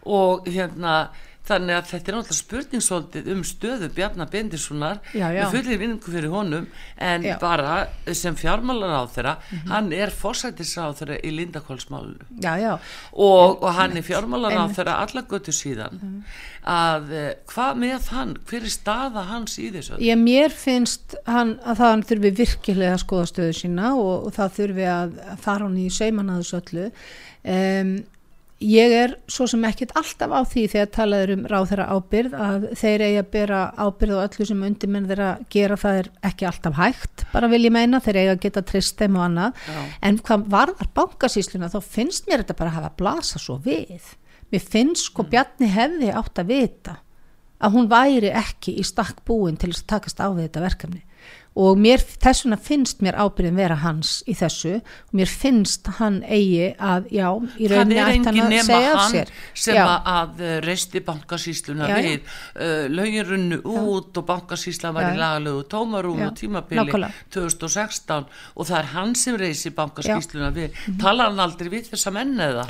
[0.06, 0.98] og hérna
[1.46, 6.66] þannig að þetta er náttúrulega spurningssóldið um stöðu Bjarnar Bendissonar með fullir vinningu fyrir honum
[6.96, 7.36] en Já.
[7.40, 9.34] Bara sem fjármálar á þeirra
[9.70, 11.32] hann er forsættisráð þeirra í
[12.60, 12.72] já,
[13.12, 16.00] og, og hann er fjármálar á þeirra alla götu síðan.
[16.66, 18.34] Að eh, hvað með hann?
[18.46, 22.96] Hver er staða hans í þessu ég mér finnst hann, að það hann þurfi virkilega
[22.96, 26.60] að skoða stöðu sína og, og það þurfi að, fara hann í sauman að þessu
[26.60, 26.90] öllu.
[27.46, 27.96] Um,
[28.62, 32.66] ég er svo sem ekkert alltaf á því þegar talaður um ráð þeirra ábyrð að
[32.80, 36.78] þeir eigi að bera ábyrð og öllu sem undirmenn þeirra gera það er ekki alltaf
[36.78, 39.82] hægt bara vil ég meina, þeir eigi að geta trist þeim og annað, Já.
[40.08, 44.14] en hvað varðar bankasýsluna þá finnst mér þetta bara að hafa blasa svo við,
[44.52, 47.00] mér finnst sko Bjarni hefði átt að vita
[47.60, 51.04] að hún væri ekki í stakk búin til að takast á við þetta verkefni
[51.56, 54.74] og mér, þess vegna finnst mér ábyrðin vera hans í þessu.
[55.08, 59.32] Og mér finnst hann eigi að, já, í rauninni ætti hann að segja af sér.
[59.54, 59.84] sem Já.
[60.04, 62.20] að, eh, reisti bankasýsluna Já, við.
[62.54, 67.12] Uh, lögin runnu út og bankasýsla var í tómarum Já, og tímabili nákvæmlega.
[67.30, 68.26] 2016
[68.56, 70.76] og það er hann sem reisi bankasýsluna við.
[71.00, 72.68] Tala hann aldrei við þessa menn eða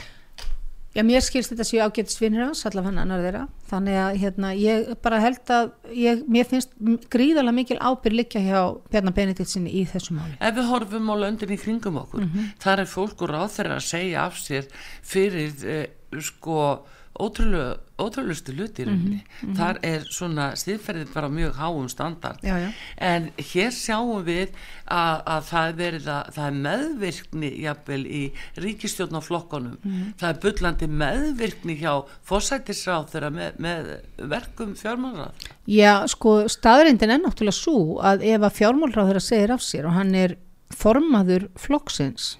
[0.96, 3.42] Já, mér skilst þetta séu ágætis vinnir hans, allavega annar þeirra.
[3.68, 6.72] Þannig að hérna, ég bara held að, ég, mér finnst
[7.12, 10.38] gríðarlega mikil ábyrg liggja hjá Bjarnar Benediktsinni í þessu máli.
[10.40, 12.50] ef við horfum á löndin í kringum okkur Mhm.
[12.64, 14.64] þar er fólk og ráð þeirra að segja af sér
[15.02, 15.86] fyrir eh,
[16.20, 16.86] sko
[17.22, 19.18] ótrúlega ótrúlustu hluti í rauninni.
[19.56, 22.42] þar er svona stiðferðið bara mjög háum standard.
[22.44, 22.68] Já, já.
[23.00, 24.52] en hér sjáum við
[24.84, 28.22] að, að það er verið að það er meðvirkni jafnvel í
[28.66, 29.78] ríkistjórnaflokkonum
[30.20, 31.92] það er bullandi meðvirkni hjá
[32.28, 33.92] fórsættisráð þeirra með, með
[34.34, 39.64] verkum fjármálrað Já, sko, staðrindin er náttúrulega svo að ef að fjármálráð þeirra segir af
[39.64, 40.36] sér og hann er
[40.74, 42.36] formaður flokksins,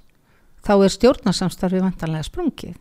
[0.66, 2.76] þá er stjórnarsamstarfið vantanlega sprungið.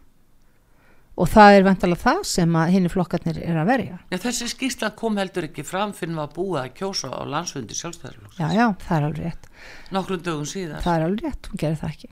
[1.15, 3.99] Og það er vantanlega það sem að hinni flokkarnir er að verja.
[4.11, 8.41] Já, þessi skýrsla kom heldur ekki fram fyrir að búa að kjósa á landsfundi sjálfstæðarflokks
[8.41, 9.47] Já, já, það er alveg rétt.
[9.95, 12.09] nokkrum dögum síðar Það er alveg rétt, hún gerir það ekki.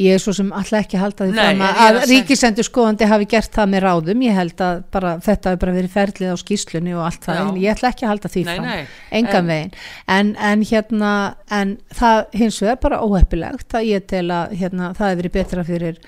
[0.00, 3.08] Ég er svo sem alltaf ekki að halda því fram að, að að ríkisendur skoðandi
[3.10, 4.22] hafi gert það með ráðum.
[4.24, 7.42] Ég held að bara, þetta hefur bara verið ferlið á skýslunni og allt það, Já.
[7.50, 8.86] en ég ætla ekki að halda því Nei, fram, nei,
[9.18, 9.74] engan en- veginn.
[10.16, 11.10] En, en hérna,
[11.58, 15.66] en það hins vegar bara óheppilegt að ég tel að hérna, það hefur verið betra
[15.68, 16.00] fyrir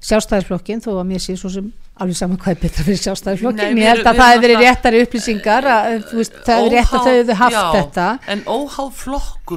[0.00, 1.66] sjálfstæðisflokkin þó að mér sé svo sem
[2.00, 3.74] alveg saman hvað er betra fyrir sjálfstæðisflokkin.
[3.76, 6.74] Nei, Ég held að við það hefur verið réttari upplýsingar, að, þú veist, það hefur
[6.76, 8.06] rétt að þau hefur haft já, þetta.
[8.34, 8.42] en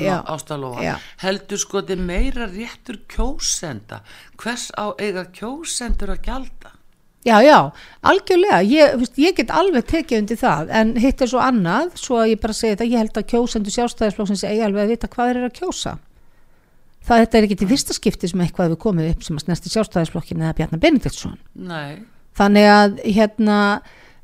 [0.09, 0.93] Já, ástalóa já.
[1.23, 4.01] heldur sko þetta er meira réttur kjósenda
[4.43, 6.73] hvers á eiga kjósendur að gjalda
[7.23, 7.71] Já, já,
[8.03, 12.17] algjörlega, ég, veist, ég get alveg tekið undir það, en hitt er svo annað, svo
[12.19, 15.31] að ég bara segi þetta, ég held að kjósendur sjálfstæðisflokksins eigi alveg að vita hvað
[15.31, 15.93] eru að kjósa.
[17.03, 19.71] Það þetta er ekki til fyrsta skipti sem eitthvað hefur komið upp sem að snerti
[19.73, 21.37] sjálfstæðisflokkin eða Bjarnar Benediktsson.
[21.53, 23.57] nei, Þannig að, hérna,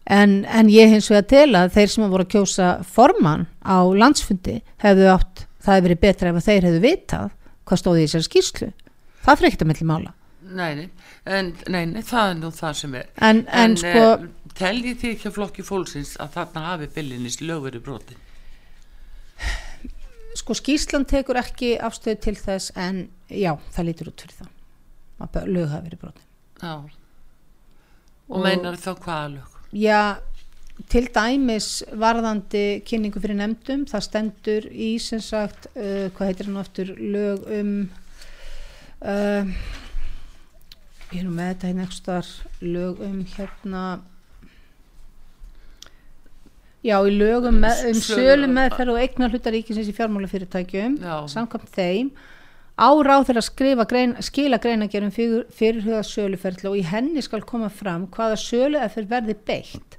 [0.09, 3.77] en, en ég hins vegar tel að þeir sem að voru að kjósa formann á
[3.85, 7.27] landsfundi hefðu átt, það hefur verið betra ef að þeir hefðu vitað
[7.69, 8.71] hvað stóði í þessari skýrslu.
[9.27, 10.13] Það fyrir ekkert að milli mála.
[10.49, 10.89] nei, nei,
[11.29, 14.23] en, nei, nei það er nú það sem er En, en, sko, eh,
[14.57, 18.17] telji þið ekki að flokki fólksins að þarna hafi billinis lögveri broti
[20.37, 24.51] sko skýslan tekur ekki afstöðu til þess en já, það lítur út fyrir það.
[25.19, 26.27] Að lög hafi verið brotin.
[26.61, 26.73] Já.
[28.29, 29.55] Og, Og- meinar þá hvaða lög?
[29.73, 30.01] Já,
[30.87, 36.61] til dæmis varðandi kynningu fyrir nefndum það stendur í sem sagt uh, hvað heitir hann
[36.61, 37.73] aftur lög um
[39.03, 39.51] uh,
[41.11, 42.21] ég er nú með þetta hérna
[42.61, 43.83] lög um hérna
[46.85, 51.15] já, í lögum með, um Sölu- meðferð og eignar hlutar ríkisins í fjármálafyrirtækjum Já.
[51.27, 52.11] samkvæmt þeim
[52.79, 57.41] á ráð þeirra að skrifa grein, skila greinagerum fyrir, fyrirhuga söluferðla og í henni skal
[57.43, 59.97] koma fram hvaða sölu eða fyrir verði beitt.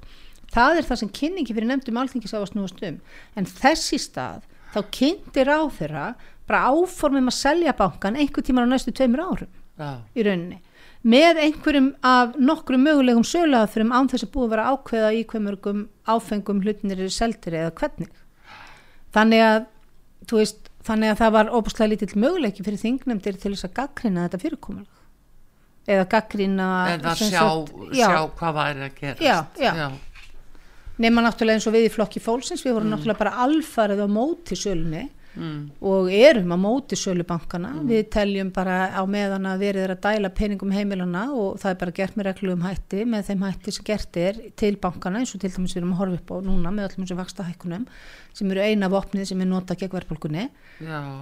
[0.51, 2.97] Það er það sem kynningi fyrir nefndum alþingis á að snúast um.
[3.37, 4.41] En þess í stað
[4.73, 6.07] þá kynnti ráð þeirra
[6.49, 10.57] bara áformum að selja bankan einhver tímar á næstu tveimur árum já, í rauninni
[11.01, 15.41] með einhverjum af nokkrum mögulegum söluaðfyrum án þess að búið að vera ákveða í hver
[15.47, 15.79] mörgum
[16.13, 18.11] áfengum hlutinir eru seldir eða hvernig.
[19.15, 19.65] Þannig að
[20.31, 24.41] veist, þannig að það var óbúslega lítill möguleiki fyrir þingnefndir til þess að gaggrina þetta
[24.45, 24.99] fyrirkomulag.
[25.89, 29.89] Eða gaggrina eða sjá, sagt- já, sjá hvað væri að gera Já, já.
[31.01, 34.53] nema náttúrulega eins og við í flokki fólksins við vorum náttúrulega bara alfarið á móti
[34.59, 35.61] sölunni mm,
[35.91, 40.33] og erum á móti sölubankana við teljum bara á meðan að verið er að dæla
[40.37, 44.21] peningum heimilana og það er bara gert með reglum hætti með þeim hætti sem gert
[44.21, 46.89] er til bankana eins og til dæmis við erum að horfa upp á núna með
[46.91, 47.89] öllum sem vaksta hækkunum
[48.33, 50.47] sem eru eina vopnið sem er nota gegn verðbólkunni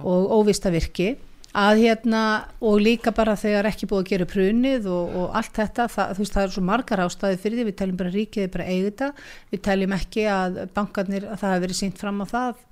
[0.04, 1.14] og óvista virki
[1.56, 2.22] að hérna
[2.62, 6.22] og líka bara þegar ekki búið að gera prunið og, og allt þetta, það, þú
[6.22, 8.86] veist það er svo margar ástæði fyrir því, við teljum bara ríkið er bara eigið
[8.86, 9.08] þetta,
[9.50, 12.62] við teljum ekki að bankarnir, að það hefur verið sínt fram á það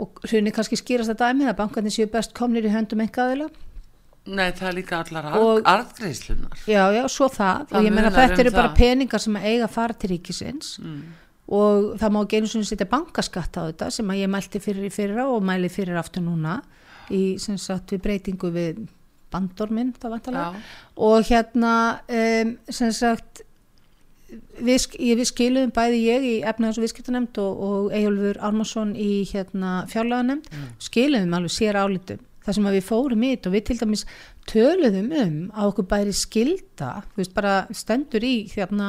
[0.00, 3.48] og hrunni kannski skýrast að dæmi að bankarnir séu best komnir í höndum engaðila
[4.30, 7.94] nei það er líka allar Og- arð, arðgreislunar já, já, svo það, Það og ég
[7.94, 8.76] meina munar þetta um eru bara það.
[8.82, 10.74] peningar sem eiga fara til ríkisins.
[10.82, 11.00] Mm,
[11.50, 14.92] og það má einu svona setja bankaskatt á þetta sem að ég mælti fyrir í
[14.94, 16.60] fyrra og mæli fyrir aftur núna
[17.10, 18.84] í sem sagt við breytingu við
[19.32, 20.60] bandorminn það vantalega já,
[20.96, 21.72] og hérna
[22.08, 23.42] um, sem sagt
[24.60, 24.86] við,
[25.18, 30.50] við skiluðum bæði ég í efnaðars og viðskiptanemnd og, og Eyjólfur Ármarsson í hérna fjárlaganemnd
[30.82, 32.26] skiluðum alveg sér álitum.
[32.40, 34.04] Þar sem við fórum í þetta og við til dæmis
[34.48, 38.88] töluðum um að okkur bæri skilda þú veist bara stendur í hérna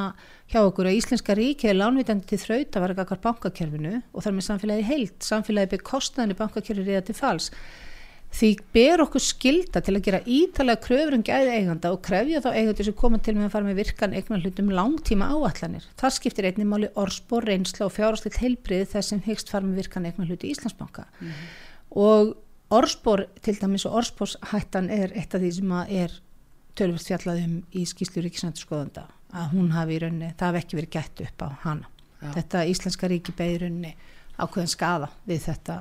[0.51, 4.37] hjá okkur að Íslenska ríki er lánvitandi til þraut að vera gagvar bankakerfinu og þar
[4.37, 7.51] með samfélagi heilt, samfélagi byrð kostnaðinu bankakerfi reyða til fals
[8.31, 12.49] því ber okkur skilda til að gera ítalega kröfur um gæði eiganda og krefja þá
[12.53, 15.87] eigandi sem koma til með að fara með virkan eignan hlutum langtíma áallanir.
[15.99, 20.07] Það skiptir einnig máli orspor, reynsla og fjárhásleitt heilbrið þess sem hyggst fara með virkan
[20.07, 21.07] eignan hluti í Íslandsbanka.
[21.99, 22.35] Og
[22.71, 26.19] orspor, til dæmis og orsporshættan er eitt af því sem að er
[26.79, 30.95] tölvöld fjallað um í skýslu ríkisnættuskoðanda að hún hafi í rauninni, það hafi ekki verið
[30.95, 31.91] gætt upp á hana.
[32.21, 32.31] Já.
[32.37, 33.93] Þetta íslenska ríki beði í rauninni
[34.41, 35.77] ákveðin skaða við þetta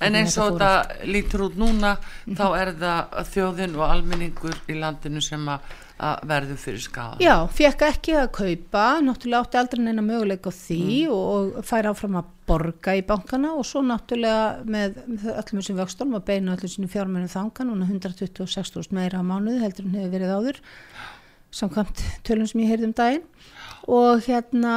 [0.00, 1.94] en eins og þetta lítur út núna
[2.24, 5.70] þá er það þjóðin og almenningur í landinu sem að,
[6.24, 10.84] verður fyrir skadan Já, fekk ekki að kaupa, náttúrulega átti aldrei neina möguleika á því
[11.12, 14.98] og, og fær áfram að borga í bankana og svo náttúrulega með,
[15.36, 19.86] öllum þessum vöxtólum að beina öllum sínum fjármennum þangan, núna 126.000 meira á mánuði heldur
[19.86, 20.60] en hefur verið áður,
[21.60, 23.24] samkvæmt tölum sem ég heyrði um daginn.
[23.90, 24.74] Og hérna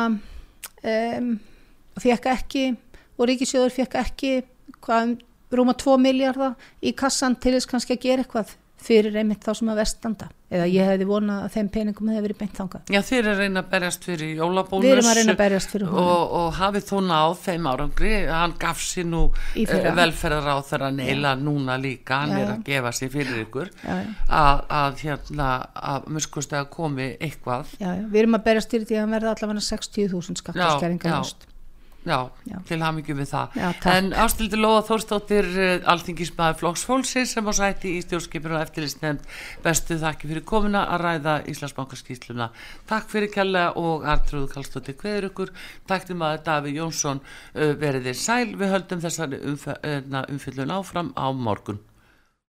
[0.84, 1.34] um,
[2.01, 2.65] fekk ekki
[3.17, 4.34] og Ríkisjóður fekk ekki
[4.88, 5.15] hvað, um
[5.53, 9.69] rúma 2 miljardar í kassan til þess kannski að gera eitthvað fyrir einmitt þá sem
[9.71, 10.25] að vestanda.
[10.51, 12.89] Eða ég hefði vonað að þeim peningum hefði verið beint þangað.
[12.91, 15.71] Já, þeir eru að reyna að berjast fyrir jólabónus Við erum að reyna að berjast
[15.71, 16.09] fyrir honum.
[16.11, 18.11] og, og hafið þó náð þeim árangri.
[18.27, 19.21] Hann gaf sér nú
[19.55, 19.93] Í fyrra.
[20.01, 23.71] velferðar á þeirra neila núna líka, hann Já, er að gefa sér fyrir ykkur.
[23.88, 25.49] Að, að hérna
[25.93, 27.71] að muskust að komi eitthvað.
[27.79, 31.21] Já, já, við erum að berjast fyrir því að hann verði allavega 60.000 skattaskerringar
[32.04, 32.58] Já, já.
[32.68, 33.54] til hamingjum við það.
[33.56, 39.24] Já, en ástildi Lóa Þórstóttir, uh, alþingismæður flokksfólksins sem á sæti í stjórnskipinu og eftirlistnefnd
[39.64, 42.49] bestu þakki fyrir komuna að ræða Íslandsbankaskýsluna.
[42.91, 45.56] Takk fyrir kella og Artrúð Kallstóttir Kveður ykkur.
[45.88, 48.51] Takk til maður Daví Jónsson uh, veriðir sæl.
[48.51, 51.80] Við höldum þessari umf umfyllun áfram á morgun.